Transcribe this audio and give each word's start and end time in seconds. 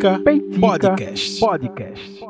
Peitica, 0.00 0.18
Peitica 0.20 0.60
Podcast. 0.60 1.40
Podcast. 1.40 2.20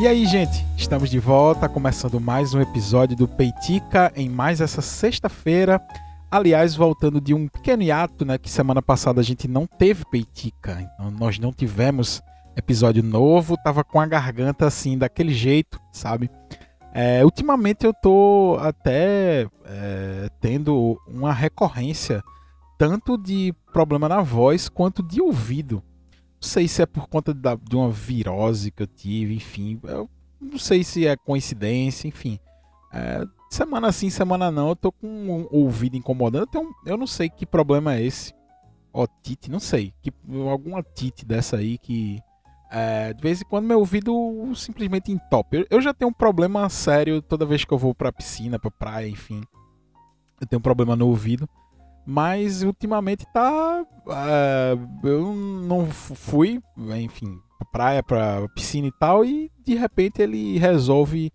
E 0.00 0.06
aí, 0.06 0.24
gente, 0.24 0.64
estamos 0.74 1.10
de 1.10 1.18
volta, 1.18 1.68
começando 1.68 2.18
mais 2.18 2.54
um 2.54 2.62
episódio 2.62 3.14
do 3.14 3.28
Peitica 3.28 4.10
em 4.16 4.26
mais 4.26 4.62
essa 4.62 4.80
sexta-feira. 4.80 5.78
Aliás, 6.30 6.74
voltando 6.74 7.20
de 7.20 7.34
um 7.34 7.46
pequeno 7.46 7.82
hiato, 7.82 8.24
né, 8.24 8.38
que 8.38 8.50
semana 8.50 8.80
passada 8.80 9.20
a 9.20 9.24
gente 9.24 9.46
não 9.46 9.66
teve 9.66 10.06
Peitica, 10.06 10.80
então 10.80 11.10
nós 11.10 11.38
não 11.38 11.52
tivemos 11.52 12.22
episódio 12.56 13.02
novo, 13.02 13.54
tava 13.62 13.84
com 13.84 14.00
a 14.00 14.06
garganta 14.06 14.66
assim, 14.66 14.96
daquele 14.96 15.34
jeito, 15.34 15.78
sabe? 15.92 16.30
É, 16.94 17.22
ultimamente 17.22 17.84
eu 17.84 17.92
tô 17.92 18.56
até 18.60 19.46
é, 19.66 20.28
tendo 20.40 20.98
uma 21.06 21.34
recorrência 21.34 22.22
tanto 22.82 23.16
de 23.16 23.54
problema 23.72 24.08
na 24.08 24.22
voz 24.22 24.68
quanto 24.68 25.04
de 25.04 25.22
ouvido. 25.22 25.76
Não 25.76 26.48
sei 26.48 26.66
se 26.66 26.82
é 26.82 26.86
por 26.86 27.06
conta 27.06 27.32
da, 27.32 27.54
de 27.54 27.76
uma 27.76 27.88
virose 27.88 28.72
que 28.72 28.82
eu 28.82 28.88
tive, 28.88 29.36
enfim. 29.36 29.78
Eu 29.84 30.10
não 30.40 30.58
sei 30.58 30.82
se 30.82 31.06
é 31.06 31.16
coincidência, 31.16 32.08
enfim. 32.08 32.40
É, 32.92 33.24
semana 33.48 33.92
sim, 33.92 34.10
semana 34.10 34.50
não, 34.50 34.70
eu 34.70 34.74
tô 34.74 34.90
com 34.90 35.06
um 35.06 35.46
ouvido 35.52 35.96
incomodando. 35.96 36.48
Eu, 36.84 36.96
não 36.96 37.06
sei 37.06 37.30
que 37.30 37.46
problema 37.46 37.94
é 37.94 38.02
esse. 38.02 38.34
Otite, 38.92 39.48
não 39.48 39.60
sei. 39.60 39.94
Que, 40.02 40.12
alguma 40.50 40.80
otite 40.80 41.24
dessa 41.24 41.58
aí 41.58 41.78
que 41.78 42.18
é, 42.68 43.12
de 43.12 43.22
vez 43.22 43.42
em 43.42 43.44
quando 43.44 43.64
meu 43.64 43.78
ouvido 43.78 44.12
simplesmente 44.56 45.12
entope. 45.12 45.58
Eu, 45.58 45.66
eu 45.70 45.80
já 45.80 45.94
tenho 45.94 46.08
um 46.08 46.12
problema 46.14 46.68
sério 46.68 47.22
toda 47.22 47.46
vez 47.46 47.64
que 47.64 47.72
eu 47.72 47.78
vou 47.78 47.94
pra 47.94 48.10
piscina, 48.10 48.58
pra 48.58 48.72
praia, 48.72 49.06
enfim. 49.06 49.40
Eu 50.40 50.48
tenho 50.48 50.58
um 50.58 50.62
problema 50.62 50.96
no 50.96 51.06
ouvido. 51.06 51.48
Mas 52.06 52.62
ultimamente 52.62 53.24
tá. 53.32 53.84
É, 54.08 54.76
eu 55.04 55.34
não 55.34 55.86
fui, 55.86 56.60
enfim, 56.96 57.38
pra 57.58 57.66
praia, 57.70 58.02
pra 58.02 58.48
piscina 58.48 58.88
e 58.88 58.92
tal, 58.92 59.24
e 59.24 59.50
de 59.64 59.74
repente 59.74 60.20
ele 60.20 60.58
resolve 60.58 61.32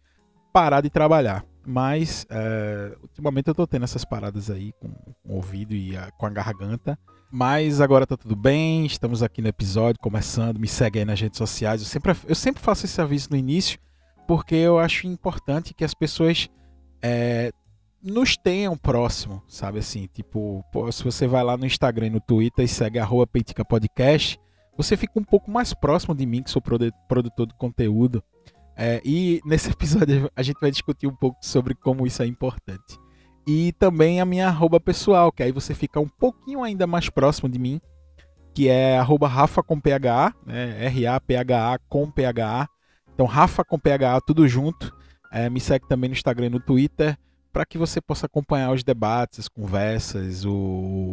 parar 0.52 0.82
de 0.82 0.90
trabalhar. 0.90 1.46
Mas 1.66 2.26
é, 2.30 2.96
ultimamente 3.02 3.48
eu 3.48 3.56
tô 3.56 3.68
tendo 3.68 3.84
essas 3.84 4.06
paradas 4.06 4.50
aí 4.50 4.72
com, 4.80 4.90
com 4.90 5.34
o 5.34 5.36
ouvido 5.36 5.74
e 5.74 5.98
a, 5.98 6.12
com 6.12 6.26
a 6.26 6.30
garganta. 6.30 6.98
Mas 7.30 7.82
agora 7.82 8.08
tá 8.08 8.16
tudo 8.16 8.38
bem, 8.38 8.86
estamos 8.86 9.22
aqui 9.22 9.42
no 9.42 9.50
episódio, 9.50 10.00
começando. 10.02 10.58
Me 10.58 10.68
segue 10.68 11.00
aí 11.00 11.06
nas 11.06 11.20
redes 11.20 11.38
sociais. 11.38 11.82
Eu 11.82 11.88
sempre, 11.88 12.16
eu 12.26 12.36
sempre 12.36 12.64
faço 12.64 12.86
esse 12.86 13.02
aviso 13.02 13.30
no 13.32 13.36
início, 13.36 13.78
porque 14.26 14.56
eu 14.56 14.80
acho 14.80 15.08
importante 15.08 15.74
que 15.74 15.84
as 15.84 15.94
pessoas 15.94 16.50
é, 17.02 17.52
nos 18.08 18.38
tenham 18.38 18.78
próximo, 18.78 19.44
sabe 19.48 19.80
assim? 19.80 20.08
Tipo, 20.14 20.64
se 20.92 21.04
você 21.04 21.28
vai 21.28 21.44
lá 21.44 21.58
no 21.58 21.66
Instagram 21.66 22.10
no 22.10 22.22
Twitter 22.22 22.66
e 22.66 22.68
segue 22.68 23.00
arroba 23.00 23.28
Peitica 23.28 23.64
Podcast, 23.66 24.40
você 24.76 24.98
fica 24.98 25.20
um 25.20 25.24
pouco 25.24 25.52
mais 25.52 25.74
próximo 25.74 26.16
de 26.16 26.26
mim, 26.26 26.42
que 26.42 26.50
sou 26.50 26.62
produtor 26.62 27.48
de 27.48 27.56
conteúdo. 27.56 28.24
É, 28.76 29.02
e 29.04 29.42
nesse 29.46 29.70
episódio 29.72 30.32
a 30.36 30.42
gente 30.42 30.60
vai 30.60 30.72
discutir 30.72 31.08
um 31.08 31.16
pouco 31.16 31.38
sobre 31.42 31.76
como 31.76 32.08
isso 32.08 32.24
é 32.24 32.26
importante 32.26 32.98
e 33.48 33.72
também 33.80 34.20
a 34.20 34.26
minha 34.26 34.50
arroba 34.50 34.78
pessoal, 34.78 35.32
que 35.32 35.42
aí 35.42 35.54
você 35.54 35.74
fica 35.74 36.02
um 36.02 36.10
pouquinho 36.10 36.62
ainda 36.62 36.86
mais 36.86 37.10
próximo 37.10 37.48
de 37.48 37.58
mim, 37.58 37.80
que 38.54 38.68
é 38.68 38.98
arroba 38.98 39.26
Rafa 39.26 39.64
com 39.64 39.80
PHA, 39.80 40.34
né? 40.46 40.86
R-A-P-H-A 40.88 41.80
com 41.88 42.12
PHA. 42.12 42.68
Então, 43.14 43.26
Rafa 43.26 43.64
com 43.64 43.80
PHA, 43.80 44.20
tudo 44.26 44.46
junto. 44.50 44.94
É, 45.32 45.50
me 45.50 45.62
segue 45.62 45.88
também 45.88 46.10
no 46.10 46.14
Instagram 46.14 46.48
e 46.48 46.50
no 46.50 46.60
Twitter, 46.60 47.18
para 47.58 47.66
que 47.66 47.76
você 47.76 48.00
possa 48.00 48.28
acompanhar 48.28 48.72
os 48.72 48.84
debates, 48.84 49.40
as 49.40 49.48
conversas, 49.48 50.46
o, 50.46 50.54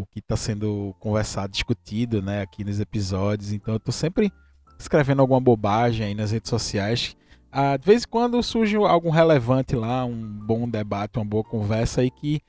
o 0.02 0.06
que 0.10 0.18
está 0.18 0.36
sendo 0.36 0.94
conversado, 1.00 1.50
discutido 1.50 2.20
né, 2.20 2.42
aqui 2.42 2.62
nos 2.62 2.78
episódios. 2.78 3.50
Então, 3.50 3.72
eu 3.72 3.78
estou 3.78 3.92
sempre 3.92 4.30
escrevendo 4.78 5.20
alguma 5.20 5.40
bobagem 5.40 6.06
aí 6.06 6.14
nas 6.14 6.33
redes 6.33 6.50
sociais 6.50 7.16
ah, 7.56 7.77
de 7.77 7.86
vez 7.86 8.02
em 8.02 8.08
quando 8.08 8.42
surge 8.42 8.77
algum 8.77 9.10
relevante 9.10 9.77
lá, 9.77 10.04
um 10.04 10.20
bom 10.20 10.68
debate, 10.68 11.20
uma 11.20 11.24
boa 11.24 11.44
conversa 11.44 12.00
aí 12.00 12.10
que 12.10 12.42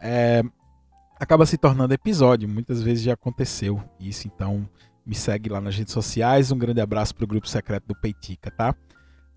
é, 0.00 0.40
acaba 1.18 1.44
se 1.44 1.58
tornando 1.58 1.92
episódio. 1.92 2.48
Muitas 2.48 2.80
vezes 2.80 3.02
já 3.02 3.14
aconteceu 3.14 3.82
isso, 3.98 4.28
então 4.28 4.66
me 5.04 5.16
segue 5.16 5.50
lá 5.50 5.60
nas 5.60 5.76
redes 5.76 5.92
sociais. 5.92 6.52
Um 6.52 6.58
grande 6.58 6.80
abraço 6.80 7.12
pro 7.12 7.26
grupo 7.26 7.48
secreto 7.48 7.88
do 7.88 8.00
Peitica, 8.00 8.52
tá? 8.52 8.72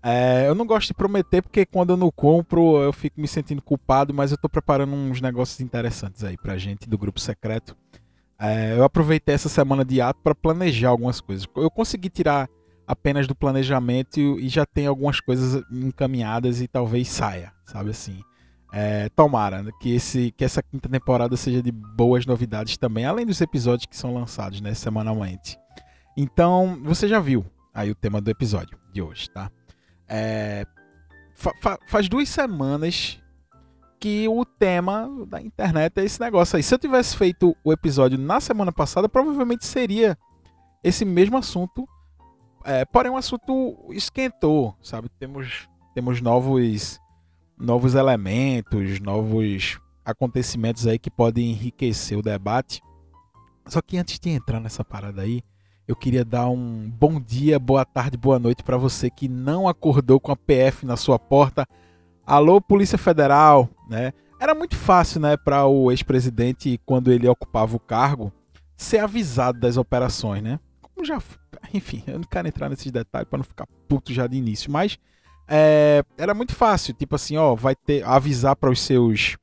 É, 0.08 0.46
eu 0.46 0.54
não 0.54 0.64
gosto 0.64 0.86
de 0.86 0.94
prometer 0.94 1.42
porque 1.42 1.66
quando 1.66 1.90
eu 1.90 1.96
não 1.96 2.12
compro 2.12 2.80
eu 2.80 2.92
fico 2.92 3.20
me 3.20 3.26
sentindo 3.26 3.60
culpado, 3.60 4.14
mas 4.14 4.30
eu 4.30 4.38
tô 4.38 4.48
preparando 4.48 4.92
uns 4.94 5.20
negócios 5.20 5.60
interessantes 5.60 6.22
aí 6.22 6.36
pra 6.36 6.56
gente 6.56 6.88
do 6.88 6.96
grupo 6.96 7.18
secreto. 7.18 7.76
É, 8.38 8.78
eu 8.78 8.84
aproveitei 8.84 9.34
essa 9.34 9.48
semana 9.48 9.84
de 9.84 10.00
ato 10.00 10.20
para 10.22 10.32
planejar 10.32 10.90
algumas 10.90 11.20
coisas. 11.20 11.44
Eu 11.56 11.68
consegui 11.68 12.08
tirar 12.08 12.48
apenas 12.86 13.26
do 13.26 13.34
planejamento 13.34 14.20
e 14.38 14.48
já 14.48 14.64
tem 14.64 14.86
algumas 14.86 15.18
coisas 15.18 15.60
encaminhadas 15.72 16.60
e 16.60 16.68
talvez 16.68 17.08
saia, 17.08 17.52
sabe 17.64 17.90
assim. 17.90 18.20
É, 18.72 19.08
tomara 19.08 19.64
que, 19.80 19.92
esse, 19.92 20.30
que 20.36 20.44
essa 20.44 20.62
quinta 20.62 20.88
temporada 20.88 21.36
seja 21.36 21.60
de 21.60 21.72
boas 21.72 22.24
novidades 22.24 22.76
também, 22.76 23.04
além 23.04 23.26
dos 23.26 23.40
episódios 23.40 23.86
que 23.86 23.96
são 23.96 24.14
lançados 24.14 24.60
né, 24.60 24.72
semanalmente. 24.72 25.58
Então, 26.16 26.78
você 26.84 27.08
já 27.08 27.18
viu 27.18 27.44
aí 27.74 27.90
o 27.90 27.94
tema 27.94 28.20
do 28.20 28.30
episódio 28.30 28.78
de 28.92 29.02
hoje, 29.02 29.28
tá? 29.30 29.50
É, 30.08 30.66
fa 31.34 31.52
fa 31.60 31.78
faz 31.86 32.08
duas 32.08 32.28
semanas 32.28 33.20
que 33.98 34.28
o 34.28 34.44
tema 34.44 35.08
da 35.26 35.40
internet 35.40 35.98
é 35.98 36.04
esse 36.04 36.20
negócio 36.20 36.56
aí. 36.56 36.62
Se 36.62 36.74
eu 36.74 36.78
tivesse 36.78 37.16
feito 37.16 37.56
o 37.64 37.72
episódio 37.72 38.18
na 38.18 38.40
semana 38.40 38.72
passada, 38.72 39.08
provavelmente 39.08 39.66
seria 39.66 40.16
esse 40.84 41.04
mesmo 41.04 41.36
assunto 41.36 41.88
é, 42.66 42.84
porém, 42.84 43.12
o 43.12 43.16
assunto 43.16 43.78
esquentou, 43.92 44.76
sabe? 44.82 45.08
Temos, 45.20 45.68
temos 45.94 46.20
novos, 46.20 47.00
novos 47.56 47.94
elementos, 47.94 48.98
novos 48.98 49.78
acontecimentos 50.04 50.84
aí 50.84 50.98
que 50.98 51.08
podem 51.08 51.52
enriquecer 51.52 52.18
o 52.18 52.22
debate. 52.22 52.82
Só 53.68 53.80
que 53.80 53.96
antes 53.96 54.18
de 54.18 54.30
entrar 54.30 54.58
nessa 54.58 54.84
parada 54.84 55.22
aí, 55.22 55.44
eu 55.86 55.94
queria 55.94 56.24
dar 56.24 56.48
um 56.48 56.90
bom 56.90 57.20
dia, 57.20 57.58
boa 57.58 57.84
tarde, 57.84 58.16
boa 58.16 58.38
noite 58.38 58.62
para 58.62 58.76
você 58.76 59.08
que 59.08 59.28
não 59.28 59.68
acordou 59.68 60.18
com 60.18 60.32
a 60.32 60.36
PF 60.36 60.84
na 60.84 60.96
sua 60.96 61.18
porta. 61.18 61.66
Alô, 62.26 62.60
Polícia 62.60 62.98
Federal, 62.98 63.68
né? 63.88 64.12
Era 64.40 64.54
muito 64.54 64.76
fácil, 64.76 65.20
né, 65.20 65.36
para 65.36 65.64
o 65.66 65.90
ex-presidente 65.90 66.80
quando 66.84 67.10
ele 67.10 67.28
ocupava 67.28 67.76
o 67.76 67.80
cargo 67.80 68.32
ser 68.76 68.98
avisado 68.98 69.58
das 69.58 69.76
operações, 69.76 70.42
né? 70.42 70.60
Como 70.82 71.06
já 71.06 71.20
enfim, 71.72 72.02
eu 72.06 72.18
não 72.18 72.24
quero 72.24 72.48
entrar 72.48 72.68
nesses 72.68 72.90
detalhes 72.90 73.28
para 73.28 73.38
não 73.38 73.44
ficar 73.44 73.66
puto 73.88 74.12
já 74.12 74.26
de 74.26 74.36
início, 74.36 74.70
mas 74.70 74.98
é, 75.48 76.04
era 76.18 76.34
muito 76.34 76.54
fácil, 76.54 76.94
tipo 76.94 77.14
assim, 77.14 77.36
ó, 77.36 77.54
vai 77.54 77.74
ter 77.74 78.04
avisar 78.04 78.56
para 78.56 78.70
os 78.70 78.80
seus 78.80 79.36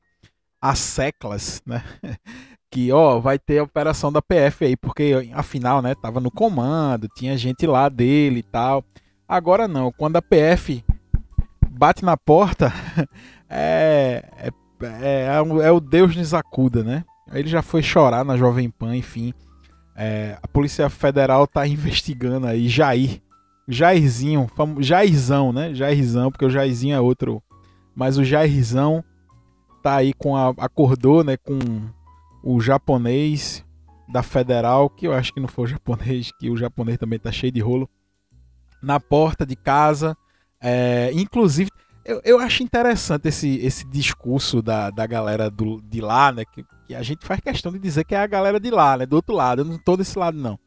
asseclas, 0.60 1.62
né? 1.66 1.82
que 2.74 2.90
ó, 2.90 3.20
vai 3.20 3.38
ter 3.38 3.58
a 3.58 3.62
operação 3.62 4.10
da 4.10 4.20
PF 4.20 4.64
aí, 4.64 4.76
porque 4.76 5.30
afinal, 5.32 5.80
né, 5.80 5.94
tava 5.94 6.18
no 6.18 6.28
comando, 6.28 7.06
tinha 7.14 7.38
gente 7.38 7.68
lá 7.68 7.88
dele 7.88 8.40
e 8.40 8.42
tal. 8.42 8.84
Agora 9.28 9.68
não, 9.68 9.92
quando 9.92 10.16
a 10.16 10.22
PF 10.22 10.84
bate 11.70 12.04
na 12.04 12.16
porta, 12.16 12.72
é, 13.48 14.24
é, 14.36 14.50
é, 15.00 15.26
é, 15.62 15.70
o 15.70 15.78
Deus 15.78 16.16
nos 16.16 16.34
acuda, 16.34 16.82
né? 16.82 17.04
Ele 17.32 17.48
já 17.48 17.62
foi 17.62 17.80
chorar 17.80 18.24
na 18.24 18.36
Jovem 18.36 18.68
Pan, 18.68 18.96
enfim. 18.96 19.32
É, 19.94 20.36
a 20.42 20.48
Polícia 20.48 20.90
Federal 20.90 21.46
tá 21.46 21.64
investigando 21.68 22.48
aí 22.48 22.68
Jair. 22.68 23.22
Jairzinho, 23.68 24.50
Jairzão, 24.80 25.52
né? 25.52 25.72
Jairzão, 25.72 26.30
porque 26.30 26.44
o 26.44 26.50
Jairzinho 26.50 26.96
é 26.96 27.00
outro. 27.00 27.40
Mas 27.94 28.18
o 28.18 28.24
Jairzão 28.24 29.02
tá 29.80 29.94
aí 29.94 30.12
com 30.12 30.36
a. 30.36 30.48
acordou, 30.58 31.24
né? 31.24 31.36
Com 31.38 31.58
o 32.44 32.60
japonês 32.60 33.64
da 34.06 34.22
Federal, 34.22 34.90
que 34.90 35.06
eu 35.06 35.14
acho 35.14 35.32
que 35.32 35.40
não 35.40 35.48
foi 35.48 35.64
o 35.64 35.68
japonês, 35.68 36.30
que 36.38 36.50
o 36.50 36.56
japonês 36.56 36.98
também 36.98 37.18
tá 37.18 37.32
cheio 37.32 37.50
de 37.50 37.60
rolo. 37.60 37.88
Na 38.82 39.00
porta 39.00 39.46
de 39.46 39.56
casa. 39.56 40.14
É, 40.60 41.10
inclusive, 41.14 41.70
eu, 42.04 42.20
eu 42.22 42.38
acho 42.38 42.62
interessante 42.62 43.28
esse, 43.28 43.56
esse 43.56 43.88
discurso 43.88 44.60
da, 44.60 44.90
da 44.90 45.06
galera 45.06 45.50
do, 45.50 45.80
de 45.80 46.02
lá, 46.02 46.30
né? 46.30 46.44
Que, 46.44 46.62
que 46.86 46.94
a 46.94 47.02
gente 47.02 47.24
faz 47.26 47.40
questão 47.40 47.72
de 47.72 47.78
dizer 47.78 48.04
que 48.04 48.14
é 48.14 48.18
a 48.18 48.26
galera 48.26 48.60
de 48.60 48.70
lá, 48.70 48.98
né? 48.98 49.06
Do 49.06 49.16
outro 49.16 49.34
lado, 49.34 49.62
eu 49.62 49.64
não 49.64 49.78
tô 49.78 49.96
desse 49.96 50.18
lado, 50.18 50.36
não. 50.36 50.58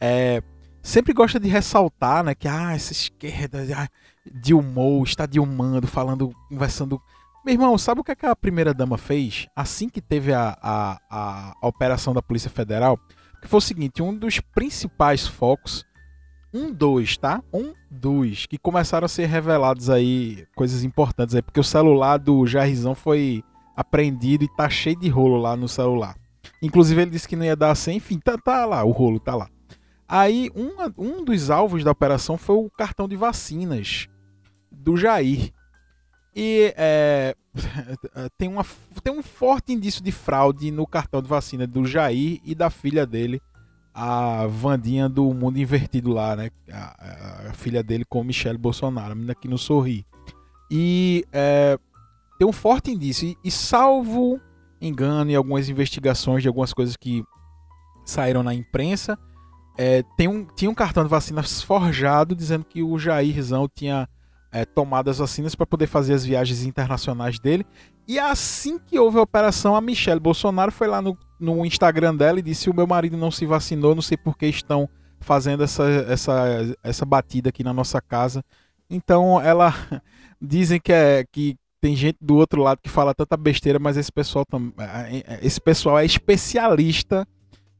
É, 0.00 0.42
sempre 0.82 1.12
gosta 1.12 1.38
de 1.38 1.48
ressaltar, 1.48 2.24
né? 2.24 2.34
Que 2.34 2.48
ah, 2.48 2.74
essa 2.74 2.92
esquerda 2.92 3.66
ah, 3.76 3.88
Dilmou, 4.32 5.02
está 5.04 5.26
dilmando, 5.26 5.86
falando, 5.86 6.30
conversando. 6.48 7.00
Meu 7.48 7.54
irmão, 7.54 7.78
sabe 7.78 8.02
o 8.02 8.04
que, 8.04 8.12
é 8.12 8.14
que 8.14 8.26
a 8.26 8.36
primeira 8.36 8.74
dama 8.74 8.98
fez 8.98 9.46
assim 9.56 9.88
que 9.88 10.02
teve 10.02 10.34
a, 10.34 10.54
a, 10.60 11.00
a, 11.10 11.66
operação 11.66 12.12
da 12.12 12.20
Polícia 12.20 12.50
Federal? 12.50 13.00
Que 13.40 13.48
foi 13.48 13.56
o 13.56 13.62
seguinte: 13.62 14.02
um 14.02 14.14
dos 14.14 14.38
principais 14.38 15.26
focos 15.26 15.82
um 16.52 16.70
dois, 16.70 17.16
tá? 17.16 17.42
Um 17.50 17.72
dois, 17.90 18.44
que 18.44 18.58
começaram 18.58 19.06
a 19.06 19.08
ser 19.08 19.24
revelados 19.24 19.88
aí 19.88 20.46
coisas 20.54 20.84
importantes 20.84 21.34
aí, 21.34 21.40
porque 21.40 21.58
o 21.58 21.64
celular 21.64 22.18
do 22.18 22.46
Jairzão 22.46 22.94
foi 22.94 23.42
apreendido 23.74 24.44
e 24.44 24.54
tá 24.54 24.68
cheio 24.68 24.98
de 24.98 25.08
rolo 25.08 25.38
lá 25.38 25.56
no 25.56 25.70
celular. 25.70 26.16
Inclusive 26.62 27.00
ele 27.00 27.12
disse 27.12 27.26
que 27.26 27.34
não 27.34 27.46
ia 27.46 27.56
dar 27.56 27.74
sem, 27.76 27.96
enfim, 27.96 28.18
tá, 28.18 28.36
tá 28.36 28.66
lá, 28.66 28.84
o 28.84 28.90
rolo 28.90 29.18
tá 29.18 29.34
lá. 29.34 29.48
Aí 30.06 30.50
um, 30.54 30.72
um 30.98 31.24
dos 31.24 31.48
alvos 31.48 31.82
da 31.82 31.92
operação 31.92 32.36
foi 32.36 32.56
o 32.56 32.68
cartão 32.68 33.08
de 33.08 33.16
vacinas 33.16 34.06
do 34.70 34.98
Jair. 34.98 35.50
E 36.40 36.72
é, 36.76 37.34
tem, 38.38 38.48
uma, 38.48 38.64
tem 39.02 39.12
um 39.12 39.24
forte 39.24 39.72
indício 39.72 40.00
de 40.04 40.12
fraude 40.12 40.70
no 40.70 40.86
cartão 40.86 41.20
de 41.20 41.26
vacina 41.26 41.66
do 41.66 41.84
Jair 41.84 42.40
e 42.44 42.54
da 42.54 42.70
filha 42.70 43.04
dele, 43.04 43.42
a 43.92 44.46
Vandinha 44.46 45.08
do 45.08 45.34
Mundo 45.34 45.58
Invertido 45.58 46.12
lá, 46.12 46.36
né? 46.36 46.50
A, 46.70 47.48
a 47.48 47.52
filha 47.54 47.82
dele 47.82 48.04
com 48.04 48.22
Michelle 48.22 48.56
Bolsonaro, 48.56 49.10
a 49.10 49.14
menina 49.16 49.34
que 49.34 49.48
não 49.48 49.58
sorri. 49.58 50.06
E 50.70 51.24
é, 51.32 51.76
tem 52.38 52.46
um 52.46 52.52
forte 52.52 52.92
indício. 52.92 53.26
E, 53.26 53.36
e 53.42 53.50
salvo 53.50 54.40
engano 54.80 55.32
em 55.32 55.34
algumas 55.34 55.68
investigações 55.68 56.42
de 56.42 56.46
algumas 56.46 56.72
coisas 56.72 56.96
que 56.96 57.24
saíram 58.04 58.44
na 58.44 58.54
imprensa, 58.54 59.18
é, 59.76 60.04
tem 60.16 60.28
um, 60.28 60.44
tinha 60.44 60.70
um 60.70 60.74
cartão 60.74 61.02
de 61.02 61.10
vacinas 61.10 61.60
forjado 61.60 62.36
dizendo 62.36 62.64
que 62.64 62.80
o 62.80 62.96
Jairzão 62.96 63.68
tinha 63.68 64.08
é, 64.50 64.64
tomado 64.64 65.10
as 65.10 65.18
vacinas 65.18 65.54
para 65.54 65.66
poder 65.66 65.86
fazer 65.86 66.14
as 66.14 66.24
viagens 66.24 66.64
internacionais 66.64 67.38
dele. 67.38 67.66
E 68.06 68.18
assim 68.18 68.78
que 68.78 68.98
houve 68.98 69.18
a 69.18 69.22
operação, 69.22 69.76
a 69.76 69.80
Michelle 69.80 70.20
Bolsonaro 70.20 70.72
foi 70.72 70.86
lá 70.86 71.02
no, 71.02 71.16
no 71.38 71.64
Instagram 71.64 72.16
dela 72.16 72.38
e 72.38 72.42
disse: 72.42 72.70
O 72.70 72.74
meu 72.74 72.86
marido 72.86 73.16
não 73.16 73.30
se 73.30 73.44
vacinou, 73.44 73.94
não 73.94 74.02
sei 74.02 74.16
por 74.16 74.36
que 74.36 74.46
estão 74.46 74.88
fazendo 75.20 75.62
essa, 75.62 75.84
essa, 76.08 76.76
essa 76.82 77.04
batida 77.04 77.50
aqui 77.50 77.62
na 77.62 77.72
nossa 77.72 78.00
casa. 78.00 78.42
Então 78.88 79.40
ela 79.40 79.74
dizem 80.40 80.80
que, 80.80 80.92
é, 80.92 81.24
que 81.30 81.56
tem 81.80 81.94
gente 81.94 82.18
do 82.20 82.36
outro 82.36 82.62
lado 82.62 82.80
que 82.82 82.88
fala 82.88 83.14
tanta 83.14 83.36
besteira, 83.36 83.78
mas 83.78 83.96
esse 83.96 84.10
pessoal, 84.10 84.44
é, 84.78 85.16
é, 85.16 85.40
esse 85.42 85.60
pessoal 85.60 85.98
é 85.98 86.04
especialista 86.04 87.26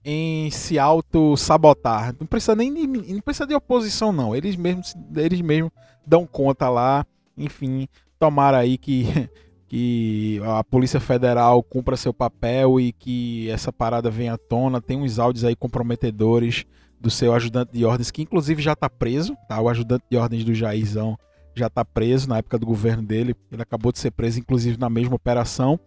em 0.05 0.51
se 0.51 0.79
auto-sabotar. 0.79 2.15
Não 2.19 2.27
precisa 2.27 2.55
nem 2.55 2.73
de, 2.73 2.87
não 2.87 3.21
precisa 3.21 3.47
de 3.47 3.55
oposição, 3.55 4.13
não. 4.13 4.35
Eles 4.35 4.57
mesmos, 4.57 4.95
eles 5.17 5.41
mesmos 5.41 5.71
dão 6.09 6.27
conta 6.27 6.69
lá. 6.69 7.07
Enfim, 7.37 7.89
tomara 8.19 8.59
aí 8.59 8.79
que, 8.79 9.05
que 9.69 10.41
a 10.45 10.65
Polícia 10.65 10.99
Federal 10.99 11.63
cumpra 11.63 11.97
seu 11.97 12.13
papel 12.13 12.81
e 12.81 12.93
que 12.93 13.51
essa 13.51 13.73
parada 13.73 14.11
venha 14.11 14.35
à 14.35 14.39
tona. 14.39 14.81
Tem 14.81 14.97
uns 14.97 15.19
áudios 15.19 15.45
aí 15.45 15.55
comprometedores 15.55 16.65
do 17.01 17.11
seu 17.11 17.33
ajudante 17.33 17.73
de 17.73 17.85
ordens, 17.85 18.11
que 18.11 18.23
inclusive 18.23 18.61
já 18.61 18.73
está 18.73 18.89
preso. 18.91 19.37
Tá? 19.49 19.61
O 19.61 19.69
ajudante 19.69 20.05
de 20.11 20.17
ordens 20.17 20.45
do 20.45 20.55
Jairzão 20.55 21.17
já 21.55 21.67
está 21.67 21.85
preso 21.85 22.29
na 22.29 22.39
época 22.39 22.59
do 22.59 22.67
governo 22.67 23.03
dele. 23.03 23.35
Ele 23.53 23.63
acabou 23.63 23.93
de 23.93 23.99
ser 23.99 24.11
preso, 24.11 24.39
inclusive, 24.39 24.79
na 24.79 24.89
mesma 24.89 25.15
operação. 25.15 25.79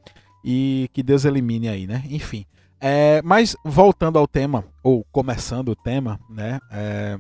E 0.44 0.90
que 0.94 1.04
Deus 1.04 1.26
elimine 1.26 1.68
aí, 1.68 1.88
né? 1.88 2.04
Enfim. 2.10 2.46
É, 2.84 3.22
mas 3.24 3.56
voltando 3.64 4.18
ao 4.18 4.28
tema, 4.28 4.66
ou 4.84 5.06
começando 5.12 5.70
o 5.70 5.76
tema, 5.76 6.20
né, 6.28 6.60
é, 6.72 7.20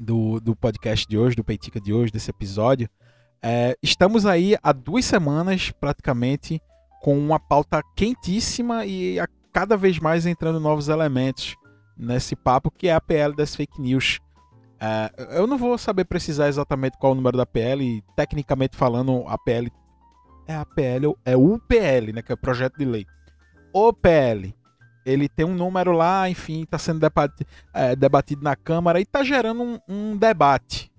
do, 0.00 0.40
do 0.40 0.56
podcast 0.56 1.06
de 1.06 1.18
hoje, 1.18 1.36
do 1.36 1.44
Peitica 1.44 1.78
de 1.78 1.92
hoje, 1.92 2.10
desse 2.10 2.30
episódio, 2.30 2.88
é, 3.42 3.76
estamos 3.82 4.24
aí 4.24 4.56
há 4.62 4.72
duas 4.72 5.04
semanas, 5.04 5.70
praticamente, 5.70 6.60
com 7.02 7.18
uma 7.18 7.38
pauta 7.38 7.82
quentíssima 7.94 8.86
e 8.86 9.20
a 9.20 9.28
cada 9.52 9.76
vez 9.76 9.98
mais 9.98 10.26
entrando 10.26 10.58
novos 10.58 10.88
elementos 10.88 11.54
nesse 11.96 12.34
papo, 12.34 12.70
que 12.70 12.88
é 12.88 12.94
a 12.94 13.00
PL 13.00 13.34
das 13.34 13.54
fake 13.54 13.80
news. 13.80 14.20
É, 14.80 15.38
eu 15.38 15.46
não 15.46 15.58
vou 15.58 15.76
saber 15.76 16.06
precisar 16.06 16.48
exatamente 16.48 16.96
qual 16.98 17.12
é 17.12 17.14
o 17.14 17.16
número 17.16 17.36
da 17.36 17.44
PL, 17.44 18.02
tecnicamente 18.16 18.76
falando, 18.76 19.24
a 19.26 19.36
PL 19.36 19.70
é 20.46 20.54
a 20.54 20.64
PL, 20.64 21.14
é 21.24 21.36
o 21.36 21.58
PL, 21.58 22.12
né, 22.12 22.22
que 22.22 22.32
é 22.32 22.34
o 22.34 22.40
projeto 22.40 22.78
de 22.78 22.84
lei. 22.84 23.06
O 23.72 23.92
PL 23.92 24.54
ele 25.04 25.28
tem 25.28 25.46
um 25.46 25.54
número 25.54 25.92
lá, 25.92 26.28
enfim, 26.28 26.62
está 26.62 26.78
sendo 26.78 27.00
debatido, 27.00 27.48
é, 27.72 27.96
debatido 27.96 28.42
na 28.42 28.56
Câmara 28.56 28.98
e 28.98 29.02
está 29.02 29.22
gerando 29.22 29.62
um, 29.62 29.78
um, 29.88 30.16
debate 30.16 30.90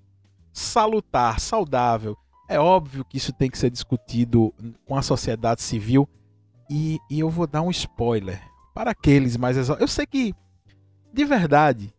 salutar, 0.52 1.40
saudável. 1.40 2.18
É 2.50 2.60
óbvio 2.60 3.06
que 3.06 3.18
isso 3.18 3.32
tem 3.32 3.50
que 3.50 3.58
ser 3.58 3.70
discutido 3.70 4.54
com 4.86 4.98
a 4.98 5.02
sociedade 5.02 5.62
civil 5.62 6.08
e, 6.70 7.00
e 7.10 7.20
eu 7.20 7.30
vou 7.30 7.48
dar 7.48 7.62
um 7.62 7.72
spoiler 7.72 8.42
para 8.74 8.92
aqueles 8.92 9.38
mais 9.38 9.58
Eu 9.70 9.88
sei 9.88 10.06
que, 10.06 10.34
de 11.14 11.26
verdade, 11.26 11.94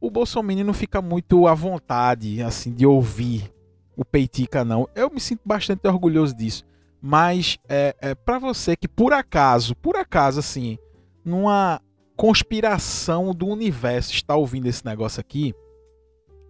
o 0.00 0.10
Bolsonaro 0.10 0.64
não 0.64 0.74
fica 0.74 1.00
muito 1.00 1.46
à 1.46 1.54
vontade 1.54 2.42
assim 2.42 2.72
de 2.72 2.84
ouvir 2.84 3.50
o 3.96 4.04
Peitica, 4.04 4.64
não. 4.64 4.88
Eu 4.94 5.10
me 5.10 5.20
sinto 5.20 5.40
bastante 5.44 5.86
orgulhoso 5.86 6.34
disso. 6.36 6.64
Mas 7.00 7.58
é, 7.68 7.94
é 8.00 8.14
para 8.14 8.38
você 8.38 8.76
que 8.76 8.88
por 8.88 9.12
acaso, 9.12 9.76
por 9.76 9.96
acaso 9.96 10.40
assim, 10.40 10.78
numa 11.24 11.80
conspiração 12.16 13.34
do 13.34 13.46
universo 13.46 14.12
está 14.12 14.36
ouvindo 14.36 14.66
esse 14.66 14.84
negócio 14.84 15.20
aqui, 15.20 15.54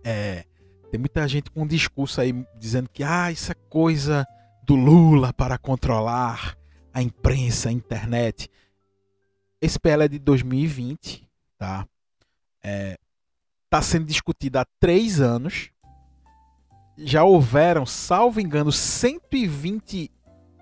é, 0.04 0.44
tem 0.90 0.98
muita 0.98 1.26
gente 1.26 1.50
com 1.50 1.62
um 1.62 1.66
discurso 1.66 2.20
aí 2.20 2.32
dizendo 2.58 2.88
que 2.88 3.02
ah, 3.02 3.32
isso 3.32 3.50
é 3.50 3.54
coisa 3.68 4.26
do 4.62 4.74
Lula 4.74 5.32
para 5.32 5.58
controlar 5.58 6.56
a 6.92 7.02
imprensa, 7.02 7.68
a 7.68 7.72
internet. 7.72 8.50
Esse 9.60 9.78
PL 9.78 10.04
é 10.04 10.08
de 10.08 10.18
2020, 10.18 11.28
tá? 11.58 11.86
É, 12.62 12.98
tá 13.68 13.82
sendo 13.82 14.06
discutido 14.06 14.58
há 14.58 14.64
três 14.78 15.20
anos. 15.20 15.70
Já 16.96 17.24
houveram, 17.24 17.84
salvo 17.84 18.40
engano, 18.40 18.70
120. 18.70 20.10